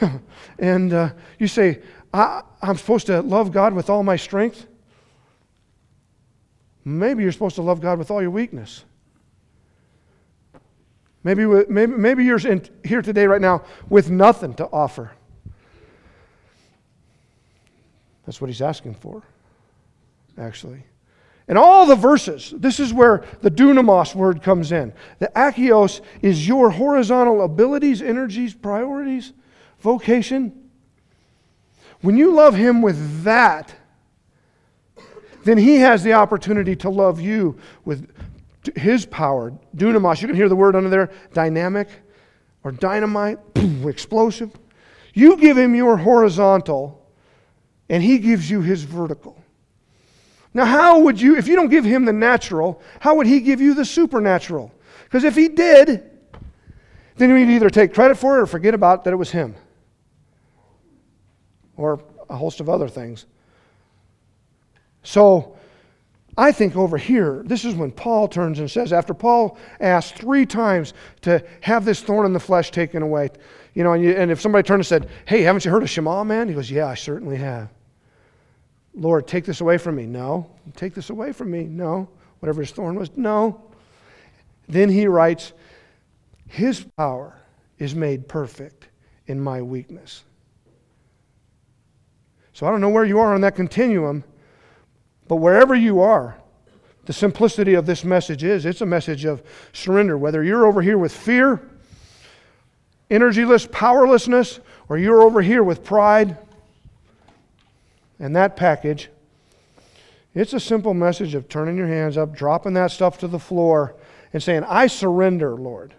and 0.58 0.92
uh, 0.92 1.10
you 1.38 1.48
say, 1.48 1.80
I, 2.12 2.42
I'm 2.62 2.76
supposed 2.76 3.06
to 3.06 3.20
love 3.20 3.52
God 3.52 3.74
with 3.74 3.90
all 3.90 4.02
my 4.02 4.16
strength? 4.16 4.66
Maybe 6.84 7.22
you're 7.22 7.32
supposed 7.32 7.56
to 7.56 7.62
love 7.62 7.80
God 7.80 7.98
with 7.98 8.10
all 8.10 8.22
your 8.22 8.30
weakness. 8.30 8.84
Maybe, 11.24 11.44
maybe, 11.44 11.92
maybe 11.92 12.24
you're 12.24 12.38
in, 12.46 12.64
here 12.84 13.02
today, 13.02 13.26
right 13.26 13.40
now, 13.40 13.64
with 13.88 14.10
nothing 14.10 14.54
to 14.54 14.68
offer. 14.72 15.10
That's 18.24 18.40
what 18.40 18.48
he's 18.48 18.62
asking 18.62 18.94
for, 18.94 19.24
actually. 20.38 20.84
In 21.48 21.56
all 21.56 21.86
the 21.86 21.96
verses, 21.96 22.54
this 22.56 22.78
is 22.78 22.92
where 22.92 23.24
the 23.40 23.50
dunamos 23.50 24.14
word 24.14 24.42
comes 24.42 24.72
in. 24.72 24.92
The 25.18 25.30
akios 25.34 26.00
is 26.22 26.46
your 26.46 26.70
horizontal 26.70 27.42
abilities, 27.42 28.02
energies, 28.02 28.54
priorities, 28.54 29.32
vocation. 29.80 30.70
When 32.00 32.16
you 32.16 32.32
love 32.32 32.54
him 32.54 32.82
with 32.82 33.24
that, 33.24 33.74
then 35.44 35.58
he 35.58 35.76
has 35.76 36.02
the 36.02 36.14
opportunity 36.14 36.76
to 36.76 36.90
love 36.90 37.20
you 37.20 37.56
with 37.84 38.10
his 38.74 39.06
power. 39.06 39.52
Dunamos, 39.76 40.20
you 40.20 40.26
can 40.26 40.36
hear 40.36 40.48
the 40.48 40.56
word 40.56 40.74
under 40.74 40.90
there 40.90 41.10
dynamic 41.32 41.88
or 42.64 42.72
dynamite, 42.72 43.38
explosive. 43.84 44.50
You 45.14 45.36
give 45.36 45.56
him 45.56 45.74
your 45.74 45.96
horizontal, 45.96 47.06
and 47.88 48.02
he 48.02 48.18
gives 48.18 48.50
you 48.50 48.60
his 48.60 48.82
vertical. 48.82 49.40
Now, 50.52 50.64
how 50.64 51.00
would 51.00 51.20
you, 51.20 51.36
if 51.36 51.46
you 51.48 51.54
don't 51.54 51.68
give 51.68 51.84
him 51.84 52.04
the 52.04 52.12
natural, 52.12 52.82
how 52.98 53.14
would 53.16 53.26
he 53.26 53.40
give 53.40 53.60
you 53.60 53.74
the 53.74 53.84
supernatural? 53.84 54.72
Because 55.04 55.22
if 55.22 55.36
he 55.36 55.48
did, 55.48 56.10
then 57.16 57.32
we'd 57.32 57.50
either 57.50 57.70
take 57.70 57.94
credit 57.94 58.16
for 58.16 58.38
it 58.38 58.42
or 58.42 58.46
forget 58.46 58.74
about 58.74 59.04
that 59.04 59.12
it 59.12 59.16
was 59.16 59.30
him. 59.30 59.54
Or 61.76 62.00
a 62.28 62.36
host 62.36 62.60
of 62.60 62.68
other 62.68 62.88
things. 62.88 63.26
So, 65.02 65.56
I 66.38 66.52
think 66.52 66.76
over 66.76 66.98
here, 66.98 67.42
this 67.46 67.64
is 67.64 67.74
when 67.74 67.90
Paul 67.90 68.28
turns 68.28 68.58
and 68.58 68.70
says, 68.70 68.92
after 68.92 69.14
Paul 69.14 69.56
asked 69.80 70.16
three 70.16 70.44
times 70.44 70.92
to 71.22 71.42
have 71.62 71.84
this 71.84 72.02
thorn 72.02 72.26
in 72.26 72.34
the 72.34 72.40
flesh 72.40 72.70
taken 72.70 73.02
away, 73.02 73.30
you 73.74 73.82
know, 73.82 73.94
and, 73.94 74.04
you, 74.04 74.12
and 74.12 74.30
if 74.30 74.40
somebody 74.40 74.66
turned 74.66 74.80
and 74.80 74.86
said, 74.86 75.08
Hey, 75.26 75.42
haven't 75.42 75.64
you 75.64 75.70
heard 75.70 75.82
of 75.82 75.88
Shema, 75.88 76.24
man? 76.24 76.48
He 76.48 76.54
goes, 76.54 76.70
Yeah, 76.70 76.86
I 76.86 76.94
certainly 76.94 77.36
have. 77.36 77.70
Lord, 78.94 79.26
take 79.26 79.44
this 79.44 79.60
away 79.60 79.78
from 79.78 79.96
me. 79.96 80.06
No. 80.06 80.50
Take 80.74 80.94
this 80.94 81.10
away 81.10 81.32
from 81.32 81.50
me. 81.50 81.64
No. 81.64 82.08
Whatever 82.40 82.62
his 82.62 82.70
thorn 82.70 82.96
was. 82.96 83.10
No. 83.16 83.62
Then 84.68 84.90
he 84.90 85.06
writes, 85.06 85.52
His 86.48 86.84
power 86.96 87.38
is 87.78 87.94
made 87.94 88.28
perfect 88.28 88.88
in 89.26 89.40
my 89.40 89.62
weakness. 89.62 90.24
So 92.56 92.66
I 92.66 92.70
don't 92.70 92.80
know 92.80 92.88
where 92.88 93.04
you 93.04 93.18
are 93.18 93.34
on 93.34 93.42
that 93.42 93.54
continuum, 93.54 94.24
but 95.28 95.36
wherever 95.36 95.74
you 95.74 96.00
are, 96.00 96.38
the 97.04 97.12
simplicity 97.12 97.74
of 97.74 97.84
this 97.84 98.02
message 98.02 98.44
is 98.44 98.64
it's 98.64 98.80
a 98.80 98.86
message 98.86 99.26
of 99.26 99.42
surrender. 99.74 100.16
Whether 100.16 100.42
you're 100.42 100.64
over 100.64 100.80
here 100.80 100.96
with 100.96 101.14
fear, 101.14 101.60
energyless 103.10 103.70
powerlessness, 103.70 104.60
or 104.88 104.96
you're 104.96 105.20
over 105.20 105.42
here 105.42 105.62
with 105.62 105.84
pride 105.84 106.38
and 108.18 108.34
that 108.34 108.56
package, 108.56 109.10
it's 110.34 110.54
a 110.54 110.60
simple 110.60 110.94
message 110.94 111.34
of 111.34 111.50
turning 111.50 111.76
your 111.76 111.88
hands 111.88 112.16
up, 112.16 112.34
dropping 112.34 112.72
that 112.72 112.90
stuff 112.90 113.18
to 113.18 113.28
the 113.28 113.38
floor, 113.38 113.94
and 114.32 114.42
saying, 114.42 114.64
I 114.64 114.86
surrender, 114.86 115.56
Lord. 115.56 115.92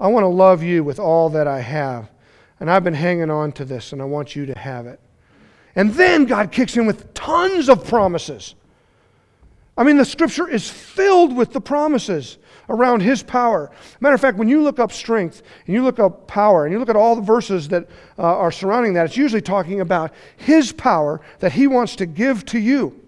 I 0.00 0.06
want 0.06 0.24
to 0.24 0.28
love 0.28 0.62
you 0.62 0.82
with 0.82 0.98
all 0.98 1.28
that 1.28 1.46
I 1.46 1.60
have. 1.60 2.10
And 2.58 2.70
I've 2.70 2.84
been 2.84 2.94
hanging 2.94 3.28
on 3.28 3.52
to 3.52 3.66
this, 3.66 3.92
and 3.92 4.00
I 4.00 4.06
want 4.06 4.34
you 4.34 4.46
to 4.46 4.58
have 4.58 4.86
it. 4.86 4.98
And 5.76 5.92
then 5.94 6.24
God 6.24 6.52
kicks 6.52 6.76
in 6.76 6.86
with 6.86 7.14
tons 7.14 7.68
of 7.68 7.86
promises. 7.86 8.54
I 9.76 9.82
mean, 9.82 9.96
the 9.96 10.04
scripture 10.04 10.48
is 10.48 10.70
filled 10.70 11.36
with 11.36 11.52
the 11.52 11.60
promises 11.60 12.38
around 12.68 13.00
his 13.00 13.22
power. 13.22 13.70
Matter 14.00 14.14
of 14.14 14.20
fact, 14.20 14.38
when 14.38 14.48
you 14.48 14.62
look 14.62 14.78
up 14.78 14.92
strength 14.92 15.42
and 15.66 15.74
you 15.74 15.82
look 15.82 15.98
up 15.98 16.28
power 16.28 16.64
and 16.64 16.72
you 16.72 16.78
look 16.78 16.88
at 16.88 16.96
all 16.96 17.16
the 17.16 17.22
verses 17.22 17.68
that 17.68 17.88
uh, 18.18 18.22
are 18.22 18.52
surrounding 18.52 18.94
that, 18.94 19.06
it's 19.06 19.16
usually 19.16 19.42
talking 19.42 19.80
about 19.80 20.12
his 20.36 20.72
power 20.72 21.20
that 21.40 21.52
he 21.52 21.66
wants 21.66 21.96
to 21.96 22.06
give 22.06 22.44
to 22.46 22.58
you. 22.58 23.00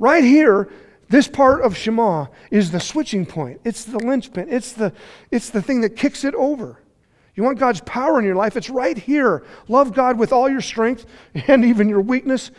Right 0.00 0.24
here, 0.24 0.68
this 1.08 1.28
part 1.28 1.60
of 1.60 1.76
Shema 1.76 2.26
is 2.50 2.72
the 2.72 2.80
switching 2.80 3.24
point. 3.24 3.60
It's 3.64 3.84
the 3.84 3.98
linchpin. 3.98 4.48
It's 4.50 4.72
the, 4.72 4.92
it's 5.30 5.50
the 5.50 5.62
thing 5.62 5.80
that 5.82 5.96
kicks 5.96 6.24
it 6.24 6.34
over. 6.34 6.80
You 7.34 7.42
want 7.42 7.58
God's 7.58 7.80
power 7.80 8.18
in 8.18 8.24
your 8.24 8.36
life? 8.36 8.56
It's 8.56 8.70
right 8.70 8.96
here. 8.96 9.44
Love 9.68 9.92
God 9.92 10.18
with 10.18 10.32
all 10.32 10.48
your 10.48 10.60
strength 10.60 11.06
and 11.48 11.64
even 11.64 11.88
your 11.88 12.00
weakness. 12.00 12.50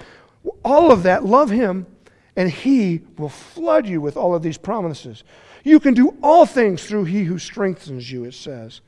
All 0.63 0.91
of 0.91 1.03
that, 1.03 1.25
love 1.25 1.49
Him, 1.49 1.87
and 2.35 2.49
He 2.49 3.01
will 3.17 3.29
flood 3.29 3.87
you 3.87 4.01
with 4.01 4.17
all 4.17 4.35
of 4.35 4.43
these 4.43 4.57
promises. 4.57 5.23
You 5.63 5.79
can 5.79 5.93
do 5.93 6.15
all 6.21 6.45
things 6.45 6.85
through 6.85 7.05
He 7.05 7.23
who 7.23 7.39
strengthens 7.39 8.11
you, 8.11 8.25
it 8.25 8.33
says. 8.33 8.81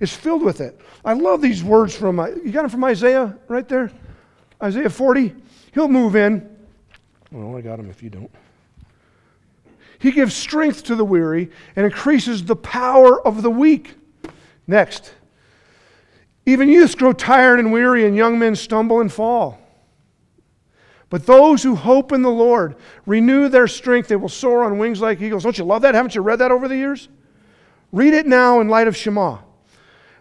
It's 0.00 0.14
filled 0.14 0.42
with 0.42 0.60
it. 0.60 0.80
I 1.04 1.14
love 1.14 1.40
these 1.40 1.64
words 1.64 1.94
from, 1.94 2.20
uh, 2.20 2.28
you 2.28 2.52
got 2.52 2.62
them 2.62 2.70
from 2.70 2.84
Isaiah 2.84 3.36
right 3.48 3.66
there? 3.68 3.90
Isaiah 4.62 4.90
40. 4.90 5.34
He'll 5.72 5.88
move 5.88 6.16
in. 6.16 6.48
Well, 7.30 7.56
I 7.56 7.60
got 7.60 7.76
them 7.76 7.90
if 7.90 8.02
you 8.02 8.10
don't. 8.10 8.30
He 9.98 10.12
gives 10.12 10.34
strength 10.34 10.84
to 10.84 10.94
the 10.94 11.04
weary 11.04 11.50
and 11.74 11.84
increases 11.84 12.44
the 12.44 12.56
power 12.56 13.24
of 13.26 13.42
the 13.42 13.50
weak. 13.50 13.96
Next. 14.66 15.14
Even 16.48 16.70
youths 16.70 16.94
grow 16.94 17.12
tired 17.12 17.58
and 17.58 17.70
weary, 17.70 18.06
and 18.06 18.16
young 18.16 18.38
men 18.38 18.56
stumble 18.56 19.02
and 19.02 19.12
fall. 19.12 19.58
But 21.10 21.26
those 21.26 21.62
who 21.62 21.74
hope 21.74 22.10
in 22.10 22.22
the 22.22 22.30
Lord 22.30 22.76
renew 23.04 23.50
their 23.50 23.68
strength. 23.68 24.08
They 24.08 24.16
will 24.16 24.30
soar 24.30 24.64
on 24.64 24.78
wings 24.78 25.02
like 25.02 25.20
eagles. 25.20 25.42
Don't 25.42 25.58
you 25.58 25.64
love 25.64 25.82
that? 25.82 25.94
Haven't 25.94 26.14
you 26.14 26.22
read 26.22 26.38
that 26.38 26.50
over 26.50 26.66
the 26.66 26.76
years? 26.76 27.10
Read 27.92 28.14
it 28.14 28.26
now 28.26 28.60
in 28.60 28.68
light 28.68 28.88
of 28.88 28.96
Shema. 28.96 29.40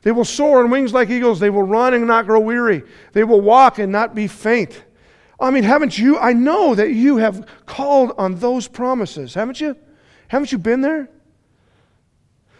They 0.02 0.12
will 0.12 0.26
soar 0.26 0.66
on 0.66 0.70
wings 0.70 0.94
like 0.94 1.10
eagles. 1.10 1.40
They 1.40 1.50
will 1.50 1.64
run 1.64 1.94
and 1.94 2.06
not 2.06 2.26
grow 2.26 2.42
weary. 2.42 2.84
They 3.14 3.24
will 3.24 3.40
walk 3.40 3.80
and 3.80 3.90
not 3.90 4.14
be 4.14 4.28
faint. 4.28 4.84
I 5.40 5.50
mean, 5.50 5.64
haven't 5.64 5.98
you? 5.98 6.18
I 6.18 6.34
know 6.34 6.76
that 6.76 6.92
you 6.92 7.16
have 7.18 7.48
called 7.66 8.12
on 8.18 8.36
those 8.36 8.68
promises, 8.68 9.34
haven't 9.34 9.62
you? 9.62 9.78
Haven't 10.28 10.52
you 10.52 10.58
been 10.58 10.82
there? 10.82 11.08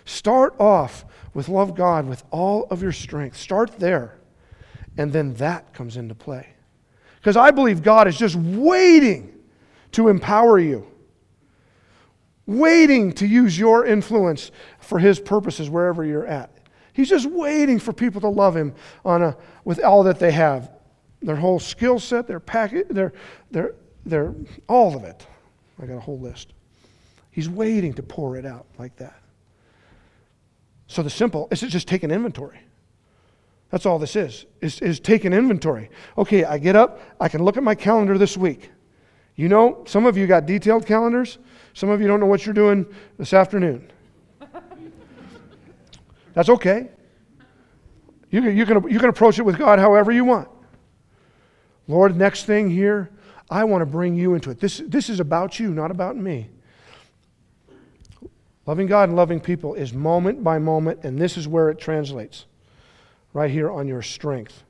Start 0.08 0.58
off 0.58 1.04
with 1.34 1.50
love 1.50 1.76
God 1.76 2.08
with 2.08 2.24
all 2.32 2.66
of 2.70 2.82
your 2.82 2.94
strength. 2.94 3.36
Start 3.36 3.78
there. 3.78 4.18
And 4.98 5.12
then 5.12 5.34
that 5.36 5.74
comes 5.74 5.98
into 5.98 6.16
play. 6.16 6.48
Because 7.18 7.36
I 7.36 7.52
believe 7.52 7.84
God 7.84 8.08
is 8.08 8.18
just 8.18 8.38
waiting 8.38 9.38
to 9.92 10.08
empower 10.08 10.60
you, 10.60 10.88
waiting 12.46 13.12
to 13.14 13.28
use 13.28 13.60
your 13.60 13.86
influence 13.86 14.52
for 14.80 14.98
His 14.98 15.20
purposes 15.20 15.70
wherever 15.70 16.06
you're 16.06 16.26
at. 16.26 16.52
He's 16.94 17.10
just 17.10 17.30
waiting 17.30 17.78
for 17.78 17.92
people 17.92 18.22
to 18.22 18.30
love 18.30 18.56
Him 18.56 18.74
on 19.04 19.22
a, 19.22 19.38
with 19.66 19.84
all 19.84 20.04
that 20.04 20.20
they 20.20 20.32
have 20.32 20.72
their 21.22 21.36
whole 21.36 21.60
skill 21.60 22.00
set, 22.00 22.28
their 22.28 22.40
packet, 22.40 22.88
their, 22.88 23.12
their, 23.52 23.76
their, 24.06 24.34
all 24.70 24.96
of 24.96 25.04
it. 25.04 25.28
I 25.82 25.86
got 25.86 25.98
a 25.98 26.00
whole 26.00 26.20
list. 26.20 26.54
He's 27.30 27.50
waiting 27.50 27.94
to 27.96 28.04
pour 28.04 28.38
it 28.38 28.46
out 28.46 28.68
like 28.80 28.96
that. 28.96 29.22
So 30.88 31.04
the 31.04 31.10
simple 31.10 31.48
is 31.52 31.62
just 31.62 31.88
take 31.88 32.04
an 32.04 32.12
inventory. 32.12 32.60
That's 33.70 33.86
all 33.86 34.00
this 34.00 34.16
is, 34.16 34.46
is, 34.62 34.80
is 34.80 35.00
take 35.00 35.26
an 35.26 35.34
inventory. 35.34 35.90
Okay, 36.18 36.46
I 36.46 36.58
get 36.58 36.76
up, 36.76 37.02
I 37.20 37.28
can 37.28 37.44
look 37.44 37.58
at 37.58 37.64
my 37.64 37.76
calendar 37.76 38.18
this 38.18 38.38
week. 38.38 38.72
You 39.36 39.50
know, 39.50 39.84
some 39.86 40.06
of 40.06 40.18
you 40.18 40.26
got 40.26 40.46
detailed 40.46 40.86
calendars. 40.86 41.38
Some 41.74 41.90
of 41.90 42.02
you 42.02 42.08
don't 42.08 42.20
know 42.20 42.26
what 42.26 42.46
you're 42.46 42.56
doing 42.56 42.86
this 43.20 43.34
afternoon. 43.34 43.92
That's 46.34 46.50
okay. 46.50 46.90
You, 48.32 48.42
you, 48.50 48.66
can, 48.66 48.90
you 48.90 49.00
can 49.00 49.10
approach 49.10 49.38
it 49.38 49.44
with 49.44 49.58
God 49.58 49.80
however 49.80 50.12
you 50.12 50.26
want. 50.26 50.50
Lord, 51.88 52.18
next 52.18 52.46
thing 52.46 52.70
here, 52.70 53.12
I 53.50 53.64
want 53.64 53.82
to 53.82 53.86
bring 53.86 54.16
you 54.16 54.34
into 54.34 54.50
it. 54.50 54.60
This, 54.60 54.82
this 54.88 55.10
is 55.10 55.20
about 55.20 55.60
you, 55.60 55.74
not 55.74 55.92
about 55.92 56.18
me. 56.18 56.50
Loving 58.68 58.88
God 58.88 59.08
and 59.08 59.16
loving 59.16 59.40
people 59.40 59.76
is 59.76 59.94
moment 59.94 60.44
by 60.44 60.60
moment, 60.60 61.00
and 61.04 61.18
this 61.18 61.38
is 61.38 61.48
where 61.48 61.70
it 61.70 61.80
translates 61.80 62.46
right 63.32 63.50
here 63.50 63.72
on 63.72 63.88
your 63.88 64.02
strength. 64.02 64.64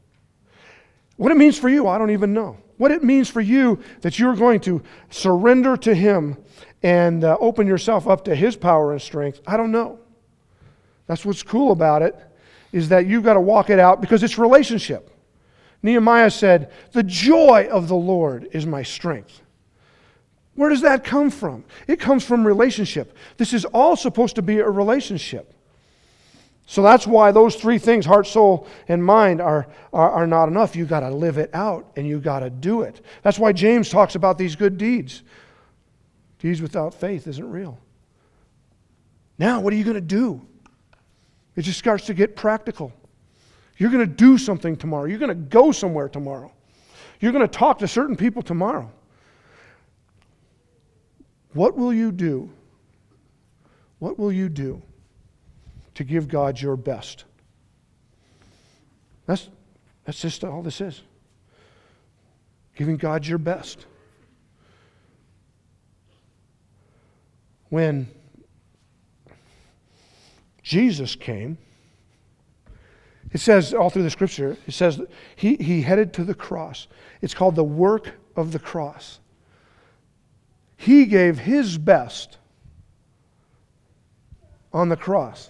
What 1.18 1.32
it 1.32 1.38
means 1.38 1.58
for 1.58 1.68
you, 1.68 1.88
I 1.88 1.98
don't 1.98 2.12
even 2.12 2.32
know. 2.32 2.58
What 2.78 2.92
it 2.92 3.04
means 3.04 3.28
for 3.28 3.42
you 3.42 3.80
that 4.02 4.20
you're 4.20 4.36
going 4.36 4.60
to 4.62 4.84
surrender 5.10 5.76
to 5.78 5.96
Him 5.96 6.38
and 6.84 7.24
uh, 7.24 7.38
open 7.40 7.66
yourself 7.66 8.08
up 8.08 8.24
to 8.26 8.36
His 8.36 8.56
power 8.56 8.92
and 8.92 9.02
strength, 9.02 9.42
I 9.48 9.58
don't 9.58 9.72
know. 9.72 9.98
That's 11.08 11.26
what's 11.26 11.42
cool 11.42 11.72
about 11.72 12.04
it, 12.04 12.16
is 12.72 12.90
that 12.90 13.08
you've 13.08 13.24
got 13.24 13.34
to 13.34 13.42
walk 13.42 13.72
it 13.72 13.80
out 13.80 14.00
because 14.00 14.22
it's 14.22 14.38
relationship. 14.38 15.10
Nehemiah 15.82 16.30
said, 16.30 16.72
The 16.92 17.02
joy 17.02 17.68
of 17.72 17.88
the 17.88 17.96
Lord 17.96 18.48
is 18.52 18.68
my 18.68 18.84
strength. 18.84 19.42
Where 20.58 20.72
does 20.72 20.82
that 20.82 21.04
come 21.04 21.30
from? 21.30 21.64
It 21.88 22.00
comes 22.00 22.26
from 22.26 22.46
relationship. 22.46 23.16
This 23.38 23.54
is 23.54 23.64
all 23.66 23.96
supposed 23.96 24.36
to 24.36 24.42
be 24.42 24.58
a 24.58 24.68
relationship. 24.68 25.54
So 26.66 26.82
that's 26.82 27.06
why 27.06 27.32
those 27.32 27.56
three 27.56 27.78
things, 27.78 28.08
heart, 28.08 28.26
soul, 28.26 28.68
and 28.88 29.06
mind, 29.06 29.40
are, 29.40 29.68
are, 29.94 30.10
are 30.10 30.28
not 30.28 30.48
enough. 30.48 30.76
You've 30.76 30.90
got 30.90 31.02
to 31.02 31.12
live 31.12 31.38
it 31.38 31.52
out 31.54 31.92
and 31.96 32.08
you've 32.08 32.24
got 32.24 32.40
to 32.40 32.50
do 32.50 32.82
it. 32.82 33.02
That's 33.22 33.38
why 33.38 33.54
James 33.54 33.90
talks 33.90 34.16
about 34.16 34.40
these 34.40 34.56
good 34.56 34.80
deeds. 34.80 35.22
Deeds 36.40 36.60
without 36.60 36.96
faith 36.96 37.28
isn't 37.28 37.52
real. 37.52 37.78
Now, 39.38 39.60
what 39.60 39.72
are 39.74 39.76
you 39.76 39.84
going 39.84 39.94
to 39.94 40.02
do? 40.02 40.42
It 41.56 41.62
just 41.62 41.78
starts 41.78 42.08
to 42.08 42.16
get 42.16 42.36
practical. 42.36 42.92
You're 43.78 43.92
going 43.92 44.08
to 44.08 44.12
do 44.12 44.40
something 44.40 44.76
tomorrow. 44.76 45.06
You're 45.06 45.20
going 45.20 45.30
to 45.30 45.36
go 45.36 45.72
somewhere 45.72 46.10
tomorrow. 46.10 46.52
You're 47.20 47.32
going 47.32 47.48
to 47.48 47.48
talk 47.48 47.78
to 47.80 47.88
certain 47.88 48.16
people 48.16 48.42
tomorrow. 48.42 48.92
What 51.54 51.76
will 51.76 51.94
you 51.94 52.12
do? 52.12 52.52
What 54.00 54.20
will 54.20 54.32
you 54.32 54.50
do 54.50 54.82
to 55.96 56.04
give 56.04 56.28
God 56.28 56.60
your 56.62 56.76
best? 56.76 57.26
That's, 59.26 59.50
that's 60.06 60.22
just 60.22 60.44
all 60.44 60.62
this 60.62 60.82
is. 60.82 61.02
Giving 62.76 62.98
God 62.98 63.26
your 63.26 63.40
best. 63.40 63.86
When 67.70 68.08
Jesus 70.62 71.16
came, 71.16 71.58
it 73.32 73.40
says 73.40 73.74
all 73.74 73.90
through 73.90 74.04
the 74.04 74.10
scripture, 74.10 74.58
it 74.68 74.74
says 74.74 75.02
he, 75.36 75.56
he 75.56 75.82
headed 75.82 76.14
to 76.14 76.24
the 76.24 76.34
cross. 76.34 76.88
It's 77.22 77.34
called 77.34 77.56
the 77.56 77.64
work 77.64 78.14
of 78.36 78.52
the 78.52 78.60
cross. 78.60 79.20
He 80.78 81.06
gave 81.06 81.40
his 81.40 81.78
best 81.78 82.38
on 84.72 84.90
the 84.90 84.96
cross. 84.96 85.50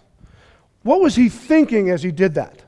What 0.84 1.02
was 1.02 1.16
he 1.16 1.28
thinking 1.28 1.90
as 1.90 2.02
he 2.02 2.12
did 2.12 2.36
that? 2.36 2.64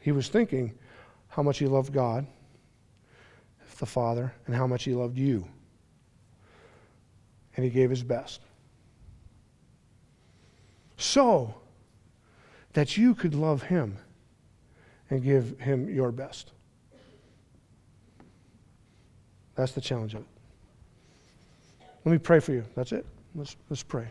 He 0.00 0.12
was 0.12 0.28
thinking 0.28 0.76
how 1.28 1.42
much 1.42 1.58
he 1.58 1.66
loved 1.66 1.92
God, 1.92 2.26
the 3.78 3.86
Father, 3.86 4.32
and 4.46 4.54
how 4.54 4.66
much 4.66 4.84
he 4.84 4.92
loved 4.92 5.16
you. 5.16 5.46
And 7.56 7.64
he 7.64 7.70
gave 7.70 7.90
his 7.90 8.02
best. 8.02 8.40
So 10.96 11.54
that 12.72 12.96
you 12.96 13.14
could 13.14 13.34
love 13.34 13.62
him 13.62 13.98
and 15.10 15.22
give 15.22 15.58
him 15.60 15.88
your 15.88 16.10
best. 16.10 16.52
That's 19.56 19.72
the 19.72 19.80
challenge 19.80 20.14
of 20.14 20.20
it. 20.20 20.26
Let 22.04 22.12
me 22.12 22.18
pray 22.18 22.38
for 22.38 22.52
you. 22.52 22.64
That's 22.76 22.92
it. 22.92 23.04
Let's, 23.34 23.56
let's 23.68 23.82
pray. 23.82 24.06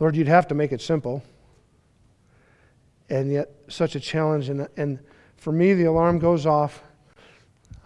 Lord, 0.00 0.16
you'd 0.16 0.28
have 0.28 0.48
to 0.48 0.54
make 0.54 0.72
it 0.72 0.82
simple. 0.82 1.22
And 3.08 3.32
yet, 3.32 3.50
such 3.68 3.94
a 3.94 4.00
challenge. 4.00 4.48
And, 4.48 4.68
and 4.76 4.98
for 5.36 5.52
me, 5.52 5.72
the 5.74 5.84
alarm 5.84 6.18
goes 6.18 6.44
off. 6.44 6.82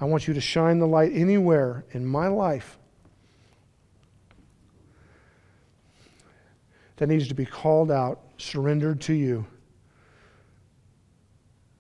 I 0.01 0.07
want 0.07 0.27
you 0.27 0.35
to 0.35 0.41
shine 0.41 0.79
the 0.79 0.87
light 0.87 1.13
anywhere 1.13 1.85
in 1.93 2.07
my 2.07 2.29
life 2.29 2.79
that 6.97 7.09
needs 7.09 7.29
to 7.29 7.35
be 7.35 7.45
called 7.45 7.91
out, 7.91 8.21
surrendered 8.39 9.01
to 9.03 9.13
you, 9.13 9.47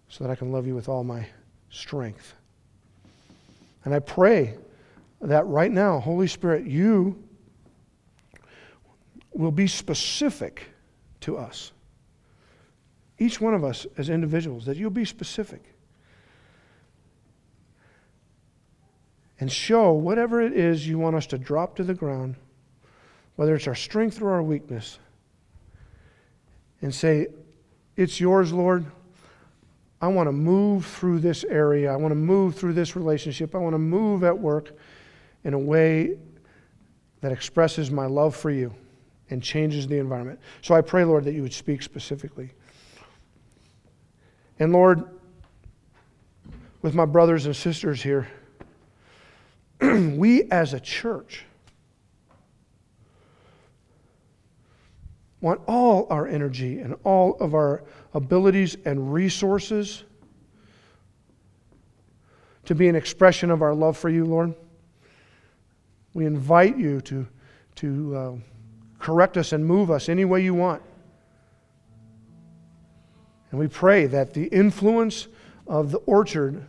so 0.09 0.25
that 0.25 0.31
I 0.31 0.35
can 0.35 0.51
love 0.53 0.66
you 0.66 0.75
with 0.75 0.88
all 0.88 1.05
my 1.05 1.27
strength. 1.71 2.35
And 3.85 3.94
I 3.94 3.99
pray 4.01 4.55
that 5.21 5.47
right 5.47 5.71
now, 5.71 5.99
Holy 6.01 6.27
Spirit, 6.27 6.66
you 6.66 7.23
will 9.33 9.53
be 9.53 9.66
specific 9.66 10.66
to 11.21 11.37
us. 11.37 11.73
Each 13.18 13.40
one 13.40 13.55
of 13.55 13.64
us 13.64 13.87
as 13.97 14.09
individuals, 14.09 14.64
that 14.66 14.77
you'll 14.77 14.90
be 14.90 15.05
specific. 15.05 15.75
And 19.40 19.51
show 19.51 19.92
whatever 19.92 20.40
it 20.40 20.53
is 20.53 20.87
you 20.87 20.99
want 20.99 21.16
us 21.16 21.27
to 21.29 21.38
drop 21.38 21.77
to 21.77 21.85
the 21.85 21.94
ground, 21.94 22.37
whether 23.37 23.55
it's 23.55 23.68
our 23.68 23.75
strength 23.75 24.21
or 24.21 24.31
our 24.33 24.42
weakness, 24.42 24.99
and 26.83 26.94
say, 26.94 27.29
It's 27.97 28.21
yours, 28.21 28.53
Lord. 28.53 28.87
I 30.01 30.09
want 30.09 30.29
to 30.29 30.33
move 30.33 30.87
through 30.87 31.21
this 31.21 31.45
area. 31.45 31.93
I 31.93 31.97
want 31.97 32.13
to 32.13 32.17
move 32.17 32.55
through 32.55 32.75
this 32.75 32.95
relationship. 32.95 33.55
I 33.55 33.59
want 33.59 33.75
to 33.75 33.79
move 33.79 34.23
at 34.23 34.39
work 34.39 34.77
in 35.45 35.55
a 35.55 35.59
way 35.59 36.17
that 37.21 37.33
expresses 37.33 37.91
my 37.91 38.07
love 38.07 38.37
for 38.37 38.51
you 38.51 38.73
and 39.31 39.43
changes 39.43 39.87
the 39.87 39.99
environment. 39.99 40.39
So 40.63 40.75
I 40.75 40.81
pray, 40.81 41.05
Lord, 41.05 41.25
that 41.25 41.35
you 41.35 41.43
would 41.43 41.53
speak 41.53 41.83
specifically. 41.83 42.53
And 44.61 44.73
Lord, 44.73 45.05
with 46.83 46.95
my 46.95 47.05
brothers 47.05 47.47
and 47.47 47.55
sisters 47.55 48.03
here, 48.03 48.29
we 49.81 50.45
as 50.51 50.75
a 50.75 50.81
church 50.81 51.45
want 55.40 55.61
all 55.66 56.07
our 56.11 56.27
energy 56.27 56.81
and 56.81 56.94
all 57.05 57.37
of 57.38 57.55
our 57.55 57.85
abilities 58.14 58.77
and 58.85 59.12
resources 59.12 60.05
to 62.64 62.74
be 62.74 62.88
an 62.88 62.96
expression 62.96 63.51
of 63.51 63.62
our 63.62 63.74
love 63.74 63.96
for 63.96 64.09
you, 64.09 64.24
Lord. 64.24 64.55
We 66.12 66.27
invite 66.27 66.77
you 66.77 67.01
to, 67.03 67.27
to 67.77 68.16
uh, 68.16 68.33
correct 68.98 69.37
us 69.37 69.53
and 69.53 69.64
move 69.64 69.90
us 69.90 70.09
any 70.09 70.24
way 70.24 70.42
you 70.42 70.55
want. 70.55 70.83
And 73.51 73.61
we 73.61 73.68
pray 73.68 74.07
that 74.07 74.35
the 74.35 74.46
influence 74.46 75.29
of 75.66 75.90
the 75.92 75.98
orchard, 75.98 76.66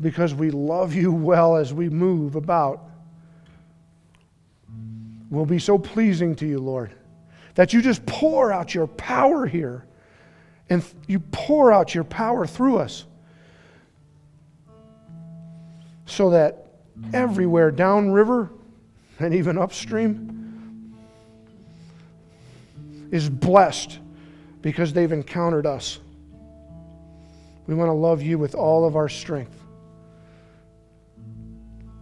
because 0.00 0.34
we 0.34 0.50
love 0.50 0.92
you 0.92 1.12
well 1.12 1.56
as 1.56 1.72
we 1.72 1.88
move 1.88 2.34
about, 2.34 2.82
will 5.30 5.46
be 5.46 5.58
so 5.58 5.78
pleasing 5.78 6.34
to 6.36 6.46
you, 6.46 6.58
Lord 6.58 6.92
that 7.54 7.72
you 7.72 7.80
just 7.80 8.04
pour 8.06 8.52
out 8.52 8.74
your 8.74 8.86
power 8.86 9.46
here 9.46 9.84
and 10.70 10.84
you 11.06 11.20
pour 11.20 11.72
out 11.72 11.94
your 11.94 12.04
power 12.04 12.46
through 12.46 12.78
us 12.78 13.04
so 16.06 16.30
that 16.30 16.66
everywhere 17.12 17.70
downriver 17.70 18.50
and 19.18 19.34
even 19.34 19.58
upstream 19.58 20.94
is 23.10 23.28
blessed 23.28 23.98
because 24.62 24.92
they've 24.92 25.12
encountered 25.12 25.66
us. 25.66 26.00
We 27.66 27.74
want 27.74 27.88
to 27.88 27.94
love 27.94 28.22
you 28.22 28.38
with 28.38 28.54
all 28.54 28.86
of 28.86 28.96
our 28.96 29.08
strength. 29.08 29.60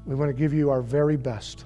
We 0.07 0.15
want 0.15 0.31
to 0.31 0.33
give 0.35 0.53
you 0.53 0.71
our 0.71 0.83
very 0.83 1.17
best 1.17 1.65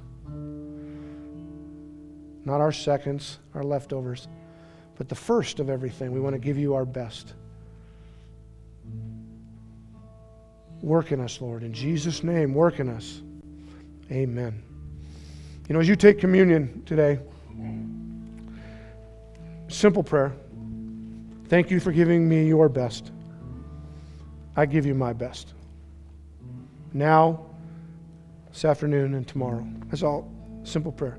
not 2.47 2.61
our 2.61 2.73
seconds, 2.73 3.39
our 3.55 3.63
leftovers, 3.63 4.29
but 4.97 5.09
the 5.09 5.15
first 5.15 5.61
of 5.61 5.69
everything. 5.69 6.13
We 6.13 6.21
want 6.21 6.35
to 6.35 6.39
give 6.39 6.57
you 6.57 6.75
our 6.75 6.87
best. 6.87 7.35
Work 10.81 11.13
in 11.13 11.21
us, 11.21 11.41
Lord. 11.41 11.63
In 11.65 11.73
Jesus' 11.73 12.23
name, 12.23 12.55
work 12.55 12.81
in 12.81 12.89
us. 12.89 13.21
Amen. 14.11 14.63
You 15.69 15.75
know, 15.75 15.81
as 15.81 15.89
you 15.89 15.97
take 15.97 16.21
communion 16.21 16.83
today, 16.87 17.19
simple 19.69 20.05
prayer. 20.05 20.33
Thank 21.49 21.71
you 21.71 21.81
for 21.81 21.93
giving 21.93 22.29
me 22.29 22.47
your 22.47 22.69
best. 22.69 23.11
I 24.57 24.67
give 24.67 24.87
you 24.87 24.95
my 24.95 25.13
best. 25.13 25.55
Now, 26.93 27.45
this 28.53 28.65
afternoon, 28.65 29.15
and 29.15 29.27
tomorrow. 29.29 29.67
That's 29.89 30.03
all. 30.03 30.33
Simple 30.65 30.93
prayer. 30.93 31.19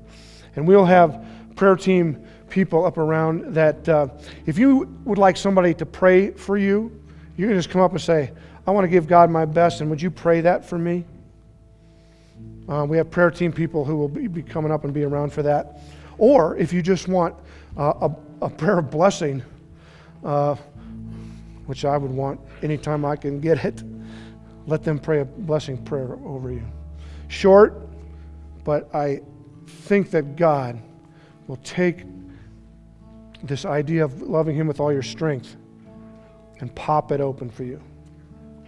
And 0.58 0.66
we'll 0.66 0.84
have 0.84 1.24
prayer 1.54 1.76
team 1.76 2.20
people 2.50 2.84
up 2.84 2.98
around 2.98 3.54
that 3.54 3.88
uh, 3.88 4.08
if 4.44 4.58
you 4.58 4.92
would 5.04 5.16
like 5.16 5.36
somebody 5.36 5.72
to 5.74 5.86
pray 5.86 6.32
for 6.32 6.58
you, 6.58 7.00
you 7.36 7.46
can 7.46 7.54
just 7.54 7.70
come 7.70 7.80
up 7.80 7.92
and 7.92 8.00
say, 8.00 8.32
I 8.66 8.72
want 8.72 8.84
to 8.84 8.88
give 8.88 9.06
God 9.06 9.30
my 9.30 9.44
best, 9.44 9.80
and 9.80 9.88
would 9.88 10.02
you 10.02 10.10
pray 10.10 10.40
that 10.40 10.64
for 10.64 10.76
me? 10.76 11.04
Uh, 12.68 12.84
we 12.88 12.96
have 12.96 13.08
prayer 13.08 13.30
team 13.30 13.52
people 13.52 13.84
who 13.84 13.96
will 13.96 14.08
be, 14.08 14.42
coming 14.42 14.72
up 14.72 14.82
and 14.82 14.92
be 14.92 15.04
around 15.04 15.32
for 15.32 15.44
that. 15.44 15.78
Or 16.18 16.56
if 16.56 16.72
you 16.72 16.82
just 16.82 17.06
want 17.06 17.36
uh, 17.76 18.08
a, 18.08 18.46
a, 18.46 18.50
prayer 18.50 18.80
of 18.80 18.90
blessing, 18.90 19.44
uh, 20.24 20.56
which 21.66 21.84
I 21.84 21.96
would 21.96 22.10
want 22.10 22.40
anytime 22.64 23.04
I 23.04 23.14
can 23.14 23.38
get 23.40 23.64
it, 23.64 23.84
let 24.66 24.82
them 24.82 24.98
pray 24.98 25.20
a 25.20 25.24
blessing 25.24 25.78
prayer 25.84 26.18
over 26.24 26.50
you. 26.50 26.64
Short, 27.28 27.86
but 28.64 28.92
I 28.92 29.20
think 29.68 30.10
that 30.10 30.36
God 30.36 30.80
will 31.46 31.56
take 31.56 32.04
this 33.42 33.64
idea 33.64 34.04
of 34.04 34.22
loving 34.22 34.56
Him 34.56 34.66
with 34.66 34.80
all 34.80 34.92
your 34.92 35.02
strength 35.02 35.56
and 36.60 36.74
pop 36.74 37.12
it 37.12 37.20
open 37.20 37.50
for 37.50 37.64
you 37.64 37.80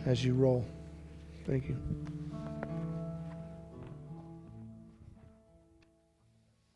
as 0.07 0.25
you 0.25 0.35
roll. 0.35 0.65
Thank 1.47 1.69
you. 1.69 1.77